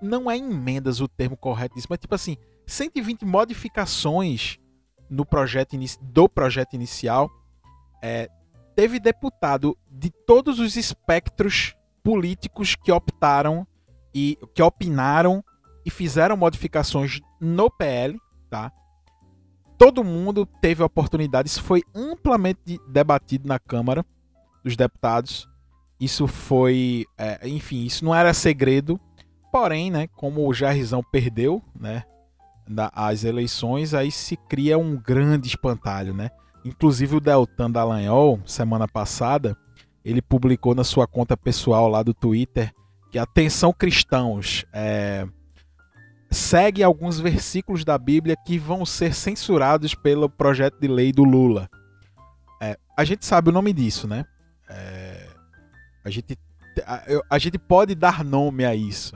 Não 0.01 0.31
é 0.31 0.37
emendas 0.37 0.99
o 0.99 1.07
termo 1.07 1.37
correto 1.37 1.75
disso, 1.75 1.87
mas 1.89 1.99
tipo 1.99 2.15
assim, 2.15 2.37
120 2.65 3.25
modificações 3.25 4.57
no 5.09 5.25
projeto 5.25 5.77
do 6.01 6.27
projeto 6.27 6.73
inicial. 6.73 7.29
É, 8.01 8.29
teve 8.75 8.99
deputado 8.99 9.77
de 9.89 10.09
todos 10.09 10.59
os 10.59 10.75
espectros 10.75 11.75
políticos 12.03 12.75
que 12.75 12.91
optaram 12.91 13.65
e 14.13 14.37
que 14.53 14.61
opinaram 14.61 15.43
e 15.85 15.89
fizeram 15.89 16.37
modificações 16.37 17.19
no 17.39 17.69
PL, 17.69 18.17
tá? 18.49 18.71
Todo 19.77 20.03
mundo 20.03 20.45
teve 20.45 20.83
oportunidade, 20.83 21.49
isso 21.49 21.63
foi 21.63 21.81
amplamente 21.93 22.79
debatido 22.87 23.47
na 23.47 23.59
Câmara 23.59 24.05
dos 24.63 24.75
Deputados. 24.75 25.47
Isso 25.99 26.27
foi, 26.27 27.05
é, 27.17 27.47
enfim, 27.47 27.85
isso 27.85 28.03
não 28.03 28.13
era 28.13 28.33
segredo. 28.33 28.99
Porém, 29.51 29.91
né, 29.91 30.07
como 30.07 30.47
o 30.47 30.53
Jairzão 30.53 31.03
perdeu, 31.03 31.61
né, 31.79 32.03
as 32.93 33.23
eleições, 33.23 33.93
aí 33.93 34.11
se 34.11 34.37
cria 34.37 34.77
um 34.77 34.95
grande 34.95 35.47
espantalho, 35.47 36.13
né? 36.13 36.29
Inclusive 36.65 37.17
o 37.17 37.19
Deltan 37.19 37.69
Dallagnol, 37.69 38.39
semana 38.45 38.87
passada, 38.87 39.57
ele 40.03 40.21
publicou 40.21 40.73
na 40.73 40.83
sua 40.83 41.05
conta 41.05 41.35
pessoal 41.35 41.87
lá 41.89 42.01
do 42.01 42.13
Twitter 42.13 42.73
que 43.11 43.19
atenção 43.19 43.71
cristãos, 43.71 44.65
é, 44.73 45.27
segue 46.31 46.81
alguns 46.81 47.19
versículos 47.19 47.85
da 47.85 47.95
Bíblia 47.97 48.35
que 48.35 48.57
vão 48.57 48.85
ser 48.85 49.13
censurados 49.13 49.93
pelo 49.93 50.27
projeto 50.27 50.79
de 50.79 50.87
lei 50.87 51.11
do 51.11 51.23
Lula. 51.23 51.69
É, 52.59 52.75
a 52.97 53.03
gente 53.03 53.23
sabe 53.23 53.49
o 53.49 53.53
nome 53.53 53.71
disso, 53.71 54.07
né? 54.07 54.25
É, 54.67 55.27
a, 56.03 56.09
gente, 56.09 56.37
a, 56.87 57.03
a 57.29 57.37
gente 57.37 57.59
pode 57.59 57.93
dar 57.93 58.23
nome 58.23 58.65
a 58.65 58.73
isso. 58.73 59.15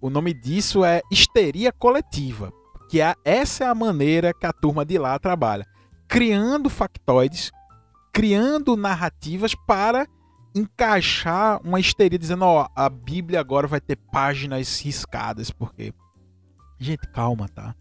O 0.00 0.08
nome 0.08 0.32
disso 0.32 0.84
é 0.84 1.02
histeria 1.10 1.70
coletiva, 1.70 2.50
que 2.88 3.00
é, 3.00 3.14
essa 3.24 3.64
é 3.64 3.66
a 3.66 3.74
maneira 3.74 4.32
que 4.32 4.46
a 4.46 4.52
turma 4.52 4.84
de 4.84 4.98
lá 4.98 5.18
trabalha, 5.18 5.66
criando 6.08 6.70
factoides, 6.70 7.50
criando 8.12 8.76
narrativas 8.76 9.54
para 9.66 10.06
encaixar 10.54 11.60
uma 11.62 11.78
histeria 11.78 12.18
dizendo, 12.18 12.44
ó, 12.44 12.66
a 12.74 12.88
Bíblia 12.88 13.38
agora 13.40 13.66
vai 13.66 13.80
ter 13.80 13.96
páginas 13.96 14.80
riscadas, 14.80 15.50
porque 15.50 15.92
gente, 16.78 17.06
calma, 17.12 17.46
tá? 17.48 17.74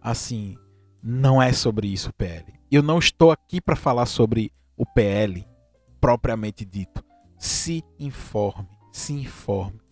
Assim, 0.00 0.56
não 1.02 1.42
é 1.42 1.52
sobre 1.52 1.88
isso 1.88 2.12
PL. 2.14 2.54
Eu 2.70 2.82
não 2.82 2.98
estou 2.98 3.32
aqui 3.32 3.60
para 3.60 3.76
falar 3.76 4.06
sobre 4.06 4.52
o 4.76 4.86
PL 4.86 5.44
propriamente 6.00 6.64
dito. 6.64 7.04
Se 7.38 7.82
informe, 7.98 8.68
se 8.92 9.12
informe 9.12 9.83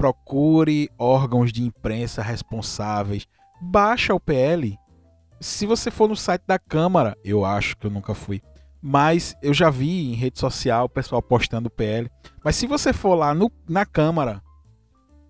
procure 0.00 0.88
órgãos 0.98 1.52
de 1.52 1.62
imprensa 1.62 2.22
responsáveis, 2.22 3.28
baixa 3.60 4.14
o 4.14 4.18
PL. 4.18 4.78
Se 5.38 5.66
você 5.66 5.90
for 5.90 6.08
no 6.08 6.16
site 6.16 6.42
da 6.46 6.58
Câmara, 6.58 7.14
eu 7.22 7.44
acho 7.44 7.76
que 7.76 7.86
eu 7.86 7.90
nunca 7.90 8.14
fui, 8.14 8.40
mas 8.80 9.36
eu 9.42 9.52
já 9.52 9.68
vi 9.68 10.10
em 10.10 10.14
rede 10.14 10.40
social 10.40 10.86
o 10.86 10.88
pessoal 10.88 11.20
postando 11.20 11.68
o 11.68 11.70
PL. 11.70 12.10
Mas 12.42 12.56
se 12.56 12.66
você 12.66 12.94
for 12.94 13.14
lá 13.14 13.34
no, 13.34 13.52
na 13.68 13.84
Câmara, 13.84 14.42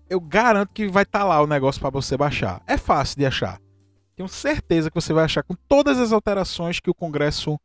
eu 0.09 0.21
garanto 0.21 0.71
que 0.71 0.87
vai 0.87 1.03
estar 1.03 1.19
tá 1.19 1.25
lá 1.25 1.41
o 1.41 1.47
negócio 1.47 1.81
para 1.81 1.89
você 1.89 2.15
baixar. 2.15 2.61
É 2.65 2.77
fácil 2.77 3.17
de 3.17 3.25
achar. 3.25 3.59
Tenho 4.15 4.29
certeza 4.29 4.89
que 4.89 4.95
você 4.95 5.11
vai 5.11 5.25
achar 5.25 5.43
com 5.43 5.55
todas 5.67 5.99
as 5.99 6.13
alterações 6.13 6.79
que 6.79 6.89
o 6.89 6.95
Congresso 6.95 7.59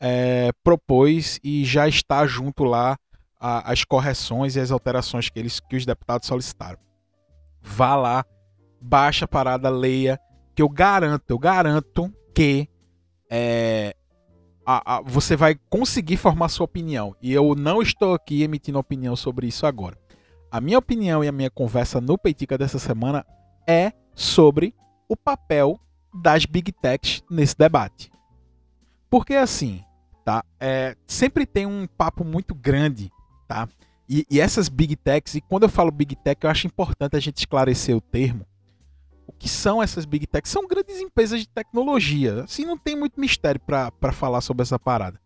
é, 0.00 0.52
propôs 0.62 1.40
e 1.42 1.64
já 1.64 1.88
está 1.88 2.24
junto 2.24 2.62
lá 2.62 2.96
a, 3.42 3.72
as 3.72 3.82
correções 3.82 4.54
e 4.54 4.60
as 4.60 4.70
alterações 4.70 5.28
que, 5.28 5.36
eles, 5.36 5.58
que 5.58 5.74
os 5.74 5.84
deputados 5.84 6.28
solicitaram. 6.28 6.78
Vá 7.60 7.96
lá, 7.96 8.24
baixa 8.80 9.24
a 9.24 9.28
parada, 9.28 9.68
leia 9.68 10.18
que 10.54 10.62
eu 10.62 10.68
garanto, 10.68 11.24
eu 11.28 11.38
garanto 11.38 12.12
que 12.32 12.68
é, 13.28 13.96
a, 14.64 14.96
a, 14.96 15.00
você 15.00 15.34
vai 15.34 15.56
conseguir 15.68 16.16
formar 16.16 16.48
sua 16.48 16.64
opinião. 16.64 17.16
E 17.20 17.32
eu 17.32 17.54
não 17.56 17.82
estou 17.82 18.14
aqui 18.14 18.42
emitindo 18.42 18.78
opinião 18.78 19.16
sobre 19.16 19.48
isso 19.48 19.66
agora. 19.66 19.98
A 20.50 20.60
minha 20.60 20.78
opinião 20.78 21.24
e 21.24 21.28
a 21.28 21.32
minha 21.32 21.50
conversa 21.50 22.00
no 22.00 22.16
Peitica 22.16 22.56
dessa 22.56 22.78
semana 22.78 23.26
é 23.66 23.92
sobre 24.14 24.74
o 25.08 25.16
papel 25.16 25.80
das 26.14 26.44
Big 26.44 26.70
Techs 26.72 27.22
nesse 27.30 27.56
debate. 27.56 28.12
Porque 29.08 29.34
assim, 29.34 29.82
tá? 30.24 30.44
É, 30.60 30.94
sempre 31.06 31.46
tem 31.46 31.66
um 31.66 31.86
papo 31.86 32.24
muito 32.24 32.54
grande, 32.54 33.10
tá? 33.52 33.68
E, 34.08 34.26
e, 34.30 34.40
essas 34.40 34.68
Big 34.68 34.96
Techs, 34.96 35.34
e 35.34 35.40
quando 35.40 35.64
eu 35.64 35.68
falo 35.68 35.90
Big 35.90 36.16
Tech, 36.16 36.42
eu 36.42 36.50
acho 36.50 36.66
importante 36.66 37.16
a 37.16 37.20
gente 37.20 37.36
esclarecer 37.36 37.96
o 37.96 38.00
termo. 38.00 38.46
O 39.26 39.32
que 39.32 39.48
são 39.48 39.82
essas 39.82 40.04
Big 40.04 40.26
Techs? 40.26 40.50
São 40.50 40.66
grandes 40.66 40.98
empresas 40.98 41.40
de 41.40 41.48
tecnologia. 41.48 42.44
Assim, 42.44 42.64
não 42.64 42.76
tem 42.76 42.96
muito 42.96 43.20
mistério 43.20 43.60
para 43.60 44.12
falar 44.12 44.40
sobre 44.40 44.62
essa 44.62 44.78
parada. 44.78 45.20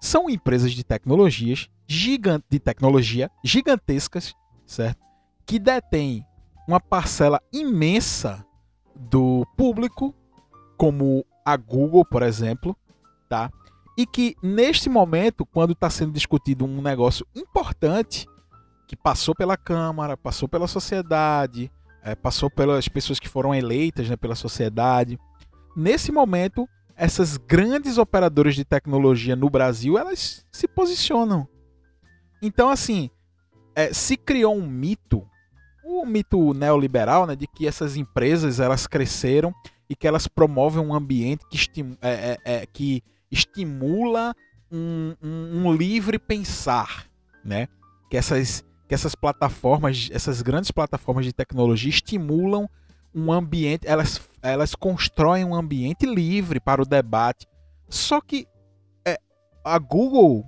São 0.00 0.28
empresas 0.28 0.72
de 0.72 0.84
tecnologias, 0.84 1.68
gigante, 1.86 2.44
de 2.50 2.58
tecnologia 2.58 3.30
gigantescas, 3.44 4.34
certo? 4.66 5.00
Que 5.46 5.58
detêm 5.58 6.24
uma 6.66 6.80
parcela 6.80 7.40
imensa 7.52 8.44
do 8.94 9.46
público, 9.56 10.14
como 10.76 11.24
a 11.44 11.56
Google, 11.56 12.04
por 12.04 12.22
exemplo, 12.22 12.76
tá? 13.28 13.50
E 13.96 14.06
que 14.06 14.36
neste 14.42 14.88
momento, 14.88 15.46
quando 15.46 15.72
está 15.72 15.88
sendo 15.88 16.12
discutido 16.12 16.64
um 16.64 16.82
negócio 16.82 17.26
importante 17.34 18.26
que 18.86 18.94
passou 18.94 19.34
pela 19.34 19.56
Câmara, 19.56 20.16
passou 20.16 20.48
pela 20.48 20.68
sociedade, 20.68 21.70
é, 22.02 22.14
passou 22.14 22.50
pelas 22.50 22.88
pessoas 22.88 23.18
que 23.18 23.28
foram 23.28 23.54
eleitas 23.54 24.08
né, 24.08 24.16
pela 24.16 24.34
sociedade, 24.34 25.18
nesse 25.76 26.12
momento 26.12 26.68
essas 26.98 27.36
grandes 27.36 27.98
operadoras 27.98 28.54
de 28.54 28.64
tecnologia 28.64 29.36
no 29.36 29.50
Brasil 29.50 29.98
elas 29.98 30.46
se 30.52 30.68
posicionam. 30.68 31.48
Então 32.40 32.68
assim, 32.70 33.10
é, 33.74 33.92
se 33.92 34.16
criou 34.16 34.56
um 34.56 34.66
mito 34.66 35.26
o 35.86 36.04
mito 36.04 36.52
neoliberal, 36.52 37.26
né, 37.26 37.36
de 37.36 37.46
que 37.46 37.66
essas 37.66 37.96
empresas 37.96 38.58
elas 38.58 38.86
cresceram 38.86 39.54
e 39.88 39.94
que 39.94 40.06
elas 40.06 40.26
promovem 40.26 40.82
um 40.82 40.92
ambiente 40.92 41.44
que, 41.48 41.80
é, 42.02 42.38
é, 42.44 42.56
é, 42.56 42.66
que 42.66 43.02
estimula 43.30 44.34
um, 44.70 45.14
um, 45.22 45.66
um, 45.66 45.72
livre 45.72 46.18
pensar, 46.18 47.06
né? 47.44 47.68
Que 48.10 48.16
essas, 48.16 48.64
que 48.88 48.94
essas 48.94 49.14
plataformas, 49.14 50.08
essas 50.12 50.42
grandes 50.42 50.70
plataformas 50.70 51.24
de 51.24 51.32
tecnologia 51.32 51.90
estimulam 51.90 52.68
um 53.14 53.32
ambiente, 53.32 53.86
elas, 53.86 54.20
elas 54.42 54.74
constroem 54.74 55.44
um 55.44 55.54
ambiente 55.54 56.04
livre 56.04 56.60
para 56.60 56.82
o 56.82 56.86
debate. 56.86 57.46
Só 57.88 58.20
que 58.20 58.46
é, 59.04 59.18
a 59.64 59.78
Google, 59.78 60.44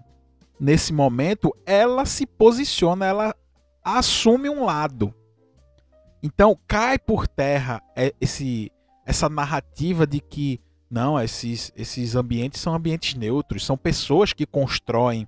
nesse 0.61 0.92
momento, 0.92 1.54
ela 1.64 2.04
se 2.04 2.26
posiciona, 2.26 3.06
ela 3.06 3.35
assume 3.82 4.50
um 4.50 4.64
lado. 4.64 5.14
Então 6.23 6.58
cai 6.66 6.99
por 6.99 7.26
terra 7.26 7.80
é, 7.97 8.12
esse, 8.20 8.70
essa 9.06 9.28
narrativa 9.28 10.06
de 10.06 10.20
que 10.20 10.61
não, 10.90 11.21
esses, 11.21 11.73
esses 11.76 12.14
ambientes 12.14 12.61
são 12.61 12.75
ambientes 12.75 13.14
neutros, 13.14 13.64
são 13.64 13.76
pessoas 13.76 14.33
que 14.33 14.47
constroem, 14.47 15.26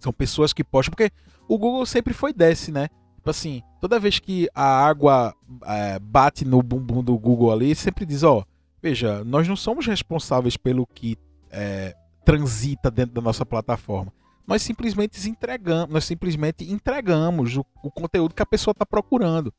são 0.00 0.12
pessoas 0.12 0.52
que 0.52 0.64
postam, 0.64 0.90
porque 0.90 1.12
o 1.48 1.56
Google 1.58 1.86
sempre 1.86 2.12
foi 2.12 2.32
desse, 2.32 2.72
né? 2.72 2.88
Tipo 3.16 3.30
assim, 3.30 3.62
toda 3.80 4.00
vez 4.00 4.18
que 4.18 4.48
a 4.54 4.64
água 4.64 5.34
é, 5.64 5.98
bate 5.98 6.44
no 6.44 6.62
bumbum 6.62 7.02
do 7.02 7.16
Google 7.16 7.52
ali, 7.52 7.74
sempre 7.74 8.04
diz, 8.04 8.22
ó, 8.22 8.44
veja, 8.82 9.24
nós 9.24 9.48
não 9.48 9.56
somos 9.56 9.86
responsáveis 9.86 10.56
pelo 10.56 10.86
que 10.86 11.16
é, 11.50 11.94
transita 12.24 12.90
dentro 12.90 13.14
da 13.14 13.20
nossa 13.20 13.46
plataforma. 13.46 14.12
Nós 14.46 14.60
simplesmente 14.60 15.26
entregamos, 15.28 15.88
nós 15.88 16.04
simplesmente 16.04 16.70
entregamos 16.70 17.56
o, 17.56 17.64
o 17.82 17.90
conteúdo 17.90 18.34
que 18.34 18.42
a 18.42 18.46
pessoa 18.46 18.72
está 18.72 18.84
procurando. 18.84 19.54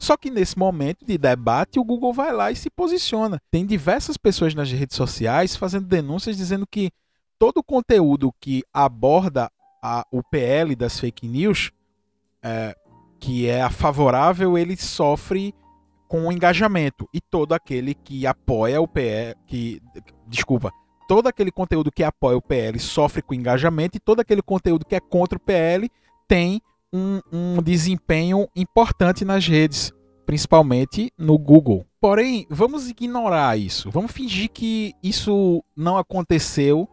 Só 0.00 0.16
que 0.16 0.30
nesse 0.30 0.58
momento 0.58 1.04
de 1.04 1.18
debate, 1.18 1.78
o 1.78 1.84
Google 1.84 2.14
vai 2.14 2.32
lá 2.32 2.50
e 2.50 2.56
se 2.56 2.70
posiciona. 2.70 3.38
Tem 3.50 3.66
diversas 3.66 4.16
pessoas 4.16 4.54
nas 4.54 4.72
redes 4.72 4.96
sociais 4.96 5.54
fazendo 5.54 5.86
denúncias 5.86 6.38
dizendo 6.38 6.66
que 6.66 6.90
todo 7.38 7.58
o 7.58 7.62
conteúdo 7.62 8.32
que 8.40 8.64
aborda 8.72 9.52
a, 9.82 10.06
o 10.10 10.22
PL 10.22 10.74
das 10.74 10.98
fake 10.98 11.28
news, 11.28 11.70
é, 12.42 12.74
que 13.18 13.46
é 13.46 13.60
a 13.60 13.68
favorável, 13.68 14.56
ele 14.56 14.74
sofre 14.74 15.54
com 16.08 16.32
engajamento. 16.32 17.06
E 17.12 17.20
todo 17.20 17.52
aquele 17.52 17.94
que 17.94 18.26
apoia 18.26 18.80
o 18.80 18.88
PL, 18.88 19.36
que, 19.46 19.82
desculpa, 20.26 20.72
todo 21.06 21.26
aquele 21.26 21.52
conteúdo 21.52 21.92
que 21.92 22.02
apoia 22.02 22.38
o 22.38 22.42
PL 22.42 22.78
sofre 22.78 23.20
com 23.20 23.34
engajamento 23.34 23.98
e 23.98 24.00
todo 24.00 24.20
aquele 24.20 24.40
conteúdo 24.40 24.86
que 24.86 24.94
é 24.94 25.00
contra 25.00 25.36
o 25.36 25.40
PL 25.40 25.90
tem 26.26 26.62
um, 26.92 27.20
um 27.32 27.62
desempenho 27.62 28.48
importante 28.54 29.24
nas 29.24 29.46
redes, 29.46 29.92
principalmente 30.26 31.12
no 31.18 31.38
Google. 31.38 31.86
Porém, 32.00 32.46
vamos 32.48 32.88
ignorar 32.88 33.58
isso. 33.58 33.90
Vamos 33.90 34.12
fingir 34.12 34.50
que 34.50 34.92
isso 35.02 35.62
não 35.76 35.98
aconteceu, 35.98 36.88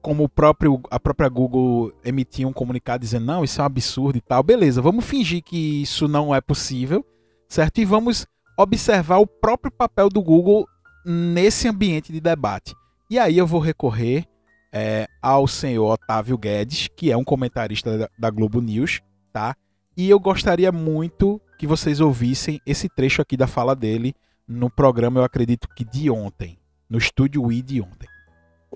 como 0.00 0.24
o 0.24 0.28
próprio, 0.28 0.80
a 0.90 0.98
própria 0.98 1.28
Google 1.28 1.92
emitiu 2.04 2.48
um 2.48 2.52
comunicado 2.52 3.02
dizendo 3.02 3.26
não, 3.26 3.44
isso 3.44 3.60
é 3.60 3.62
um 3.62 3.66
absurdo 3.66 4.18
e 4.18 4.20
tal. 4.20 4.42
Beleza, 4.42 4.80
vamos 4.80 5.04
fingir 5.04 5.42
que 5.42 5.82
isso 5.82 6.06
não 6.08 6.34
é 6.34 6.40
possível, 6.40 7.04
certo? 7.48 7.78
E 7.78 7.84
vamos 7.84 8.26
observar 8.58 9.18
o 9.18 9.26
próprio 9.26 9.72
papel 9.72 10.08
do 10.08 10.22
Google 10.22 10.66
nesse 11.04 11.68
ambiente 11.68 12.12
de 12.12 12.20
debate. 12.20 12.74
E 13.10 13.18
aí 13.18 13.36
eu 13.36 13.46
vou 13.46 13.60
recorrer 13.60 14.24
é, 14.72 15.06
ao 15.20 15.46
senhor 15.46 15.92
Otávio 15.92 16.38
Guedes, 16.38 16.88
que 16.96 17.10
é 17.10 17.16
um 17.16 17.24
comentarista 17.24 17.98
da, 17.98 18.08
da 18.18 18.30
Globo 18.30 18.60
News, 18.60 19.00
tá? 19.32 19.56
E 19.96 20.08
eu 20.08 20.18
gostaria 20.18 20.70
muito 20.70 21.40
que 21.58 21.66
vocês 21.66 22.00
ouvissem 22.00 22.60
esse 22.66 22.88
trecho 22.88 23.22
aqui 23.22 23.36
da 23.36 23.46
fala 23.46 23.74
dele 23.74 24.14
no 24.46 24.70
programa, 24.70 25.20
eu 25.20 25.24
acredito 25.24 25.68
que 25.74 25.84
de 25.84 26.10
ontem, 26.10 26.58
no 26.88 26.98
estúdio 26.98 27.50
I 27.50 27.62
de 27.62 27.80
ontem. 27.80 28.08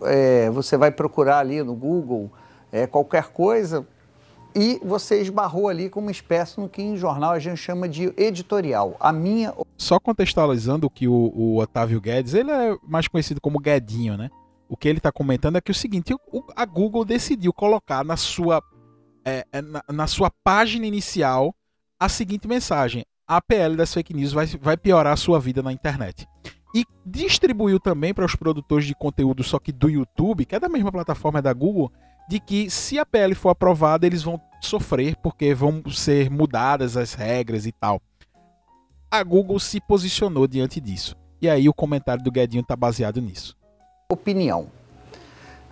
É, 0.02 0.50
você 0.50 0.76
vai 0.76 0.90
procurar 0.90 1.38
ali 1.38 1.62
no 1.62 1.75
Google 1.75 2.30
é, 2.70 2.86
qualquer 2.86 3.28
coisa 3.28 3.86
e 4.54 4.80
você 4.82 5.20
esbarrou 5.20 5.68
ali 5.68 5.90
com 5.90 6.00
uma 6.00 6.10
espécie 6.10 6.58
no 6.58 6.68
que 6.68 6.80
em 6.80 6.96
jornal 6.96 7.32
a 7.32 7.38
gente 7.38 7.58
chama 7.58 7.88
de 7.88 8.12
editorial. 8.16 8.96
A 8.98 9.12
minha. 9.12 9.52
Só 9.76 10.00
contextualizando 10.00 10.88
que 10.88 11.06
o, 11.06 11.32
o 11.34 11.58
Otávio 11.58 12.00
Guedes, 12.00 12.32
ele 12.32 12.50
é 12.50 12.76
mais 12.82 13.06
conhecido 13.06 13.40
como 13.40 13.58
Guedinho, 13.58 14.16
né? 14.16 14.30
O 14.68 14.76
que 14.76 14.88
ele 14.88 14.98
está 14.98 15.12
comentando 15.12 15.56
é 15.56 15.60
que 15.60 15.70
é 15.70 15.75
o 15.75 15.75
seguinte: 15.75 16.14
o, 16.14 16.42
a 16.56 16.64
Google 16.64 17.04
decidiu 17.04 17.52
colocar 17.52 18.02
na 18.02 18.16
sua 18.16 18.62
é, 19.26 19.61
na, 19.61 19.83
na, 19.92 20.06
sua 20.06 20.30
página 20.45 20.87
inicial 20.87 21.54
a 21.99 22.09
seguinte 22.09 22.47
mensagem: 22.47 23.04
a 23.26 23.42
PL 23.42 23.76
das 23.76 23.92
fake 23.92 24.14
news 24.14 24.33
vai, 24.33 24.47
vai 24.47 24.76
piorar 24.76 25.12
a 25.12 25.16
sua 25.16 25.40
vida 25.40 25.62
na 25.62 25.73
internet. 25.73 26.26
E 26.73 26.85
distribuiu 27.04 27.80
também 27.80 28.14
para 28.14 28.25
os 28.25 28.37
produtores 28.37 28.87
de 28.87 28.95
conteúdo, 28.95 29.42
só 29.42 29.59
que 29.59 29.73
do 29.73 29.88
YouTube, 29.88 30.45
que 30.45 30.54
é 30.54 30.61
da 30.61 30.68
mesma 30.68 30.92
plataforma 30.92 31.42
da 31.42 31.52
Google, 31.52 31.90
de 32.28 32.38
que 32.38 32.71
se 32.71 32.99
a 32.99 33.06
PL 33.06 33.35
for 33.35 33.50
aprovada, 33.50 34.06
eles 34.06 34.23
vão 34.23 34.40
sofrer 34.61 35.16
porque 35.16 35.54
vão 35.54 35.83
ser 35.90 36.30
mudadas 36.30 36.97
as 36.97 37.14
regras 37.14 37.66
e 37.66 37.73
tal. 37.73 38.00
A 39.11 39.23
Google 39.23 39.59
se 39.59 39.80
posicionou 39.80 40.47
diante 40.47 40.80
disso. 40.80 41.16
E 41.40 41.49
aí 41.49 41.68
o 41.68 41.75
comentário 41.75 42.23
do 42.23 42.30
Guedinho 42.30 42.62
está 42.62 42.76
baseado 42.76 43.21
nisso. 43.21 43.56
Opinião. 44.09 44.68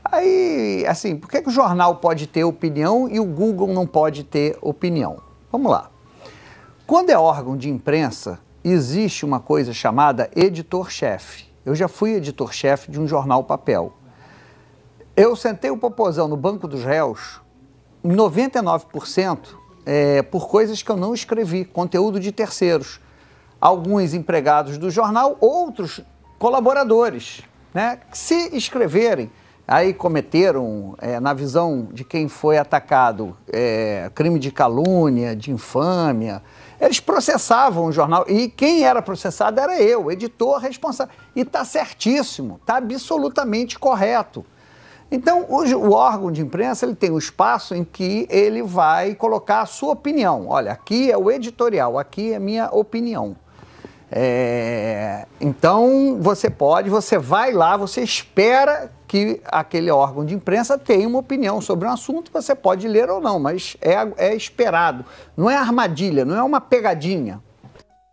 Aí, 0.05 0.85
assim, 0.87 1.17
por 1.17 1.31
que, 1.31 1.41
que 1.41 1.49
o 1.49 1.53
jornal 1.53 1.97
pode 1.97 2.27
ter 2.27 2.45
opinião 2.45 3.09
e 3.09 3.19
o 3.19 3.25
Google 3.25 3.69
não 3.69 3.87
pode 3.87 4.23
ter 4.23 4.59
opinião? 4.61 5.19
Vamos 5.51 5.73
lá. 5.73 5.91
Quando 6.87 7.11
é 7.11 7.19
órgão 7.19 7.57
de 7.57 7.71
imprensa, 7.71 8.39
existe 8.63 9.25
uma 9.25 9.41
coisa 9.41 9.73
chamada 9.73 10.31
editor-chefe. 10.37 11.47
Eu 11.65 11.75
já 11.75 11.89
fui 11.89 12.13
editor-chefe 12.15 12.91
de 12.91 13.01
um 13.01 13.09
jornal 13.09 13.43
papel. 13.45 13.95
Eu 15.17 15.35
sentei 15.35 15.71
o 15.71 15.79
popozão 15.79 16.29
no 16.29 16.37
banco 16.37 16.69
dos 16.69 16.85
réus, 16.85 17.41
99% 18.05 19.39
é, 19.87 20.23
por 20.23 20.49
coisas 20.49 20.83
que 20.83 20.91
eu 20.91 20.97
não 20.97 21.15
escrevi, 21.15 21.65
conteúdo 21.65 22.21
de 22.21 22.31
terceiros. 22.33 23.01
Alguns 23.61 24.13
empregados 24.13 24.77
do 24.77 24.91
jornal, 24.91 25.39
outros 25.41 26.01
colaboradores. 26.39 27.43
Né? 27.73 28.01
Se 28.13 28.55
escreverem, 28.55 29.31
aí 29.66 29.94
cometeram, 29.94 30.94
é, 30.99 31.18
na 31.18 31.33
visão 31.33 31.88
de 31.92 32.04
quem 32.04 32.28
foi 32.28 32.59
atacado, 32.59 33.37
é, 33.50 34.11
crime 34.14 34.38
de 34.38 34.50
calúnia, 34.50 35.35
de 35.35 35.50
infâmia. 35.50 36.42
Eles 36.80 37.00
processavam 37.00 37.87
o 37.87 37.92
jornal 37.92 38.25
e 38.28 38.49
quem 38.49 38.85
era 38.85 39.00
processado 39.00 39.59
era 39.61 39.80
eu, 39.80 40.11
editor 40.11 40.59
responsável. 40.59 41.14
E 41.35 41.40
está 41.40 41.64
certíssimo, 41.64 42.59
está 42.61 42.76
absolutamente 42.76 43.78
correto. 43.78 44.44
Então, 45.11 45.47
o, 45.49 45.62
o, 45.62 45.92
órgão 45.92 46.33
de 46.33 46.42
imprensa 46.42 46.85
ele 46.85 46.94
tem 46.94 47.11
um 47.11 47.18
espaço 47.18 47.75
em 47.75 47.85
que 47.85 48.26
ele 48.28 48.62
vai 48.62 49.14
colocar 49.14 49.61
a 49.61 49.66
sua 49.66 49.92
opinião. 49.92 50.49
Olha, 50.49 50.73
aqui 50.73 51.11
é 51.11 51.16
o 51.16 51.30
editorial, 51.30 51.99
aqui 51.99 52.33
é 52.33 52.37
a 52.37 52.40
minha 52.40 52.68
opinião. 52.71 53.37
É, 54.11 55.26
então 55.40 56.18
você 56.21 56.49
pode, 56.49 56.90
você 56.90 57.18
vai 57.18 57.52
lá, 57.52 57.76
você 57.76 58.02
espera 58.02 58.90
que 59.14 59.40
aquele 59.44 59.92
órgão 59.92 60.25
de 60.25 60.35
imprensa 60.35 60.76
tenha 60.76 61.06
uma 61.06 61.21
opinião 61.21 61.61
sobre 61.61 61.87
um 61.87 61.92
assunto, 61.92 62.33
você 62.33 62.52
pode 62.52 62.88
ler 62.88 63.09
ou 63.09 63.21
não, 63.21 63.38
mas 63.38 63.76
é, 63.80 63.94
é 64.16 64.35
esperado. 64.35 65.04
Não 65.37 65.49
é 65.49 65.56
armadilha, 65.56 66.25
não 66.25 66.35
é 66.35 66.42
uma 66.42 66.61
pegadinha. 66.61 67.40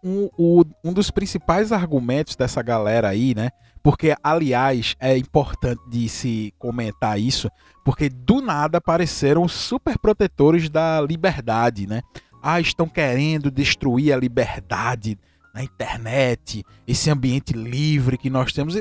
Um, 0.03 0.29
o, 0.37 0.63
um 0.83 0.93
dos 0.93 1.09
principais 1.09 1.71
argumentos 1.71 2.35
dessa 2.35 2.61
galera 2.61 3.09
aí, 3.09 3.33
né? 3.33 3.49
Porque, 3.81 4.13
aliás, 4.21 4.95
é 4.99 5.17
importante 5.17 5.81
de 5.89 6.07
se 6.07 6.53
comentar 6.59 7.19
isso, 7.19 7.49
porque 7.83 8.07
do 8.07 8.39
nada 8.39 8.77
apareceram 8.77 9.47
super 9.47 9.97
protetores 9.97 10.69
da 10.69 11.01
liberdade, 11.01 11.87
né? 11.87 12.01
Ah, 12.43 12.61
estão 12.61 12.87
querendo 12.87 13.49
destruir 13.49 14.13
a 14.13 14.17
liberdade 14.17 15.17
na 15.53 15.63
internet, 15.63 16.63
esse 16.87 17.09
ambiente 17.09 17.53
livre 17.53 18.17
que 18.17 18.29
nós 18.29 18.53
temos. 18.53 18.75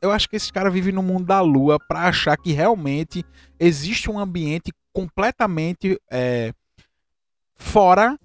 Eu 0.00 0.10
acho 0.10 0.28
que 0.28 0.36
esses 0.36 0.50
caras 0.50 0.72
vivem 0.72 0.92
no 0.92 1.02
mundo 1.02 1.24
da 1.24 1.40
lua 1.40 1.78
para 1.78 2.08
achar 2.08 2.36
que 2.36 2.52
realmente 2.52 3.24
existe 3.58 4.10
um 4.10 4.18
ambiente 4.18 4.72
completamente 4.92 6.00
é, 6.10 6.52
fora 7.54 8.18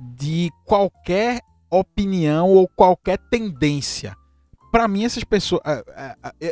de 0.00 0.50
qualquer 0.64 1.40
opinião 1.70 2.50
ou 2.50 2.68
qualquer 2.68 3.18
tendência. 3.30 4.16
Para 4.70 4.88
mim, 4.88 5.04
essas 5.04 5.22
pessoas. 5.22 5.62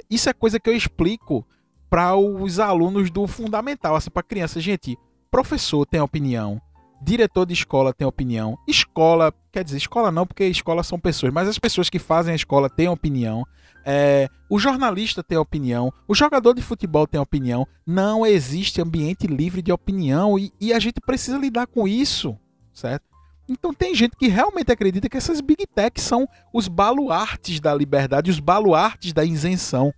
Isso 0.08 0.28
é 0.28 0.32
coisa 0.32 0.60
que 0.60 0.70
eu 0.70 0.76
explico 0.76 1.46
para 1.90 2.16
os 2.16 2.58
alunos 2.60 3.10
do 3.10 3.26
fundamental, 3.26 3.96
assim, 3.96 4.10
para 4.10 4.22
criança. 4.22 4.60
Gente, 4.60 4.96
professor 5.30 5.84
tem 5.84 6.00
opinião 6.00 6.60
diretor 7.02 7.44
de 7.44 7.52
escola 7.52 7.92
tem 7.92 8.06
opinião, 8.06 8.56
escola, 8.66 9.32
quer 9.50 9.64
dizer, 9.64 9.76
escola 9.76 10.12
não, 10.12 10.26
porque 10.26 10.44
escola 10.44 10.82
são 10.82 10.98
pessoas, 10.98 11.32
mas 11.32 11.48
as 11.48 11.58
pessoas 11.58 11.90
que 11.90 11.98
fazem 11.98 12.32
a 12.32 12.36
escola 12.36 12.70
têm 12.70 12.88
opinião, 12.88 13.44
é, 13.84 14.28
o 14.48 14.58
jornalista 14.58 15.22
tem 15.22 15.36
opinião, 15.36 15.92
o 16.06 16.14
jogador 16.14 16.54
de 16.54 16.62
futebol 16.62 17.06
tem 17.06 17.20
opinião, 17.20 17.66
não 17.86 18.24
existe 18.24 18.80
ambiente 18.80 19.26
livre 19.26 19.60
de 19.60 19.72
opinião 19.72 20.38
e, 20.38 20.52
e 20.60 20.72
a 20.72 20.78
gente 20.78 21.00
precisa 21.00 21.36
lidar 21.36 21.66
com 21.66 21.88
isso, 21.88 22.38
certo? 22.72 23.04
Então 23.48 23.74
tem 23.74 23.94
gente 23.94 24.16
que 24.16 24.28
realmente 24.28 24.70
acredita 24.70 25.08
que 25.08 25.16
essas 25.16 25.40
big 25.40 25.66
techs 25.66 26.04
são 26.04 26.28
os 26.54 26.68
baluartes 26.68 27.60
da 27.60 27.74
liberdade, 27.74 28.30
os 28.30 28.38
baluartes 28.38 29.12
da 29.12 29.24
isenção. 29.24 29.92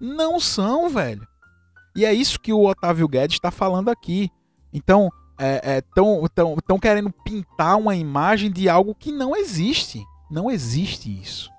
Não 0.00 0.38
são, 0.38 0.88
velho. 0.88 1.26
E 1.96 2.04
é 2.04 2.12
isso 2.14 2.38
que 2.38 2.52
o 2.52 2.64
Otávio 2.64 3.08
Guedes 3.08 3.36
está 3.36 3.50
falando 3.50 3.88
aqui. 3.88 4.30
Então, 4.72 5.10
é, 5.38 5.76
é, 5.76 5.80
tão, 5.94 6.24
tão 6.66 6.78
querendo 6.78 7.10
pintar 7.24 7.76
uma 7.76 7.94
imagem 7.94 8.50
de 8.50 8.68
algo 8.68 8.94
que 8.94 9.12
não 9.12 9.36
existe. 9.36 10.04
Não 10.30 10.50
existe 10.50 11.10
isso. 11.10 11.50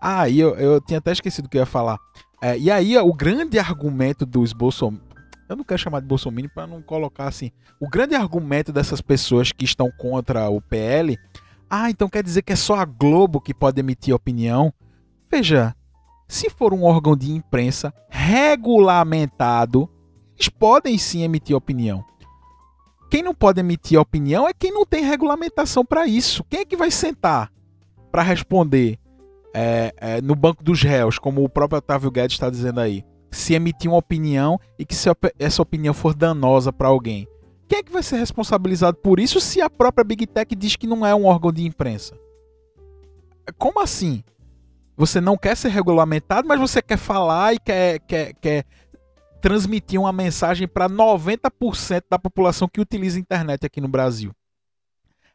Ah, 0.00 0.28
e 0.28 0.40
eu, 0.40 0.54
eu 0.56 0.80
tinha 0.80 0.98
até 0.98 1.12
esquecido 1.12 1.46
o 1.46 1.48
que 1.48 1.56
eu 1.56 1.62
ia 1.62 1.66
falar. 1.66 1.98
É, 2.40 2.58
e 2.58 2.70
aí, 2.70 2.98
o 2.98 3.12
grande 3.12 3.58
argumento 3.58 4.26
dos 4.26 4.52
Bolsonaro. 4.52 5.02
Eu 5.48 5.56
não 5.56 5.64
quero 5.64 5.80
chamar 5.80 6.00
de 6.00 6.06
Bolsonaro 6.06 6.50
para 6.54 6.66
não 6.66 6.82
colocar 6.82 7.28
assim. 7.28 7.52
O 7.80 7.88
grande 7.88 8.14
argumento 8.14 8.72
dessas 8.72 9.00
pessoas 9.00 9.52
que 9.52 9.64
estão 9.64 9.90
contra 9.98 10.48
o 10.48 10.60
PL. 10.60 11.18
Ah, 11.68 11.90
então 11.90 12.08
quer 12.08 12.22
dizer 12.22 12.42
que 12.42 12.52
é 12.52 12.56
só 12.56 12.74
a 12.74 12.84
Globo 12.84 13.40
que 13.40 13.54
pode 13.54 13.78
emitir 13.78 14.14
opinião? 14.14 14.72
Veja, 15.30 15.74
se 16.28 16.50
for 16.50 16.74
um 16.74 16.84
órgão 16.84 17.16
de 17.16 17.30
imprensa 17.30 17.94
regulamentado, 18.08 19.88
eles 20.42 20.48
podem 20.48 20.98
sim 20.98 21.22
emitir 21.22 21.54
opinião. 21.54 22.04
Quem 23.08 23.22
não 23.22 23.34
pode 23.34 23.60
emitir 23.60 24.00
opinião 24.00 24.48
é 24.48 24.52
quem 24.52 24.72
não 24.72 24.84
tem 24.84 25.04
regulamentação 25.04 25.84
para 25.84 26.06
isso. 26.06 26.42
Quem 26.50 26.60
é 26.60 26.64
que 26.64 26.76
vai 26.76 26.90
sentar 26.90 27.52
para 28.10 28.22
responder 28.22 28.98
é, 29.54 29.94
é, 29.98 30.20
no 30.20 30.34
banco 30.34 30.64
dos 30.64 30.82
réus, 30.82 31.18
como 31.18 31.44
o 31.44 31.48
próprio 31.48 31.78
Otávio 31.78 32.10
Guedes 32.10 32.34
está 32.34 32.50
dizendo 32.50 32.80
aí? 32.80 33.04
Se 33.30 33.54
emitir 33.54 33.88
uma 33.90 33.98
opinião 33.98 34.58
e 34.78 34.84
que 34.84 34.96
essa 35.38 35.62
opinião 35.62 35.94
for 35.94 36.14
danosa 36.14 36.72
para 36.72 36.88
alguém. 36.88 37.28
Quem 37.68 37.78
é 37.78 37.82
que 37.82 37.92
vai 37.92 38.02
ser 38.02 38.16
responsabilizado 38.16 38.96
por 38.96 39.20
isso 39.20 39.40
se 39.40 39.60
a 39.60 39.70
própria 39.70 40.04
Big 40.04 40.26
Tech 40.26 40.54
diz 40.56 40.74
que 40.74 40.86
não 40.86 41.06
é 41.06 41.14
um 41.14 41.26
órgão 41.26 41.52
de 41.52 41.64
imprensa? 41.64 42.18
Como 43.56 43.80
assim? 43.80 44.24
Você 44.96 45.20
não 45.20 45.36
quer 45.36 45.56
ser 45.56 45.68
regulamentado, 45.68 46.46
mas 46.46 46.60
você 46.60 46.82
quer 46.82 46.98
falar 46.98 47.54
e 47.54 47.58
quer, 47.58 48.00
quer, 48.00 48.34
quer 48.34 48.64
transmitir 49.42 50.00
uma 50.00 50.12
mensagem 50.12 50.68
para 50.68 50.88
90% 50.88 52.04
da 52.08 52.16
população 52.16 52.68
que 52.68 52.80
utiliza 52.80 53.18
a 53.18 53.20
internet 53.20 53.66
aqui 53.66 53.80
no 53.80 53.88
Brasil. 53.88 54.30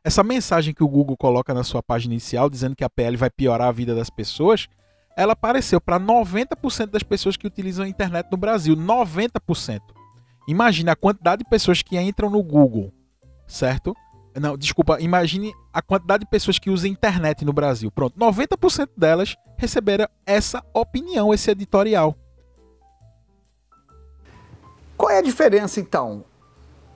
Essa 0.02 0.24
mensagem 0.24 0.74
que 0.74 0.84
o 0.84 0.88
Google 0.88 1.18
coloca 1.18 1.54
na 1.54 1.64
sua 1.66 1.84
página 1.84 2.14
inicial, 2.14 2.50
dizendo 2.50 2.74
que 2.74 2.86
a 2.86 2.90
PL 2.90 3.18
vai 3.18 3.30
piorar 3.30 3.68
a 3.68 3.72
vida 3.72 3.94
das 3.94 4.10
pessoas, 4.10 4.68
ela 5.18 5.34
apareceu 5.34 5.82
para 5.82 6.00
90% 6.00 6.88
das 6.88 7.04
pessoas 7.04 7.36
que 7.36 7.46
utilizam 7.46 7.84
a 7.84 7.90
internet 7.90 8.28
no 8.32 8.38
Brasil. 8.38 8.78
90%. 8.78 9.82
Imagine 10.48 10.90
a 10.90 10.96
quantidade 10.96 11.44
de 11.44 11.50
pessoas 11.50 11.82
que 11.82 12.00
entram 12.00 12.30
no 12.30 12.42
Google, 12.42 12.94
certo? 13.46 13.94
Não, 14.40 14.58
desculpa, 14.58 15.02
imagine 15.02 15.52
a 15.74 15.82
quantidade 15.82 16.24
de 16.24 16.30
pessoas 16.30 16.58
que 16.58 16.70
usam 16.70 16.90
internet 16.90 17.44
no 17.44 17.52
Brasil. 17.52 17.92
Pronto, 17.92 18.18
90% 18.18 18.92
delas 18.96 19.36
receberam 19.58 20.08
essa 20.26 20.64
opinião, 20.74 21.34
esse 21.34 21.52
editorial. 21.52 22.16
Qual 24.98 25.12
é 25.12 25.20
a 25.20 25.22
diferença 25.22 25.80
então? 25.80 26.24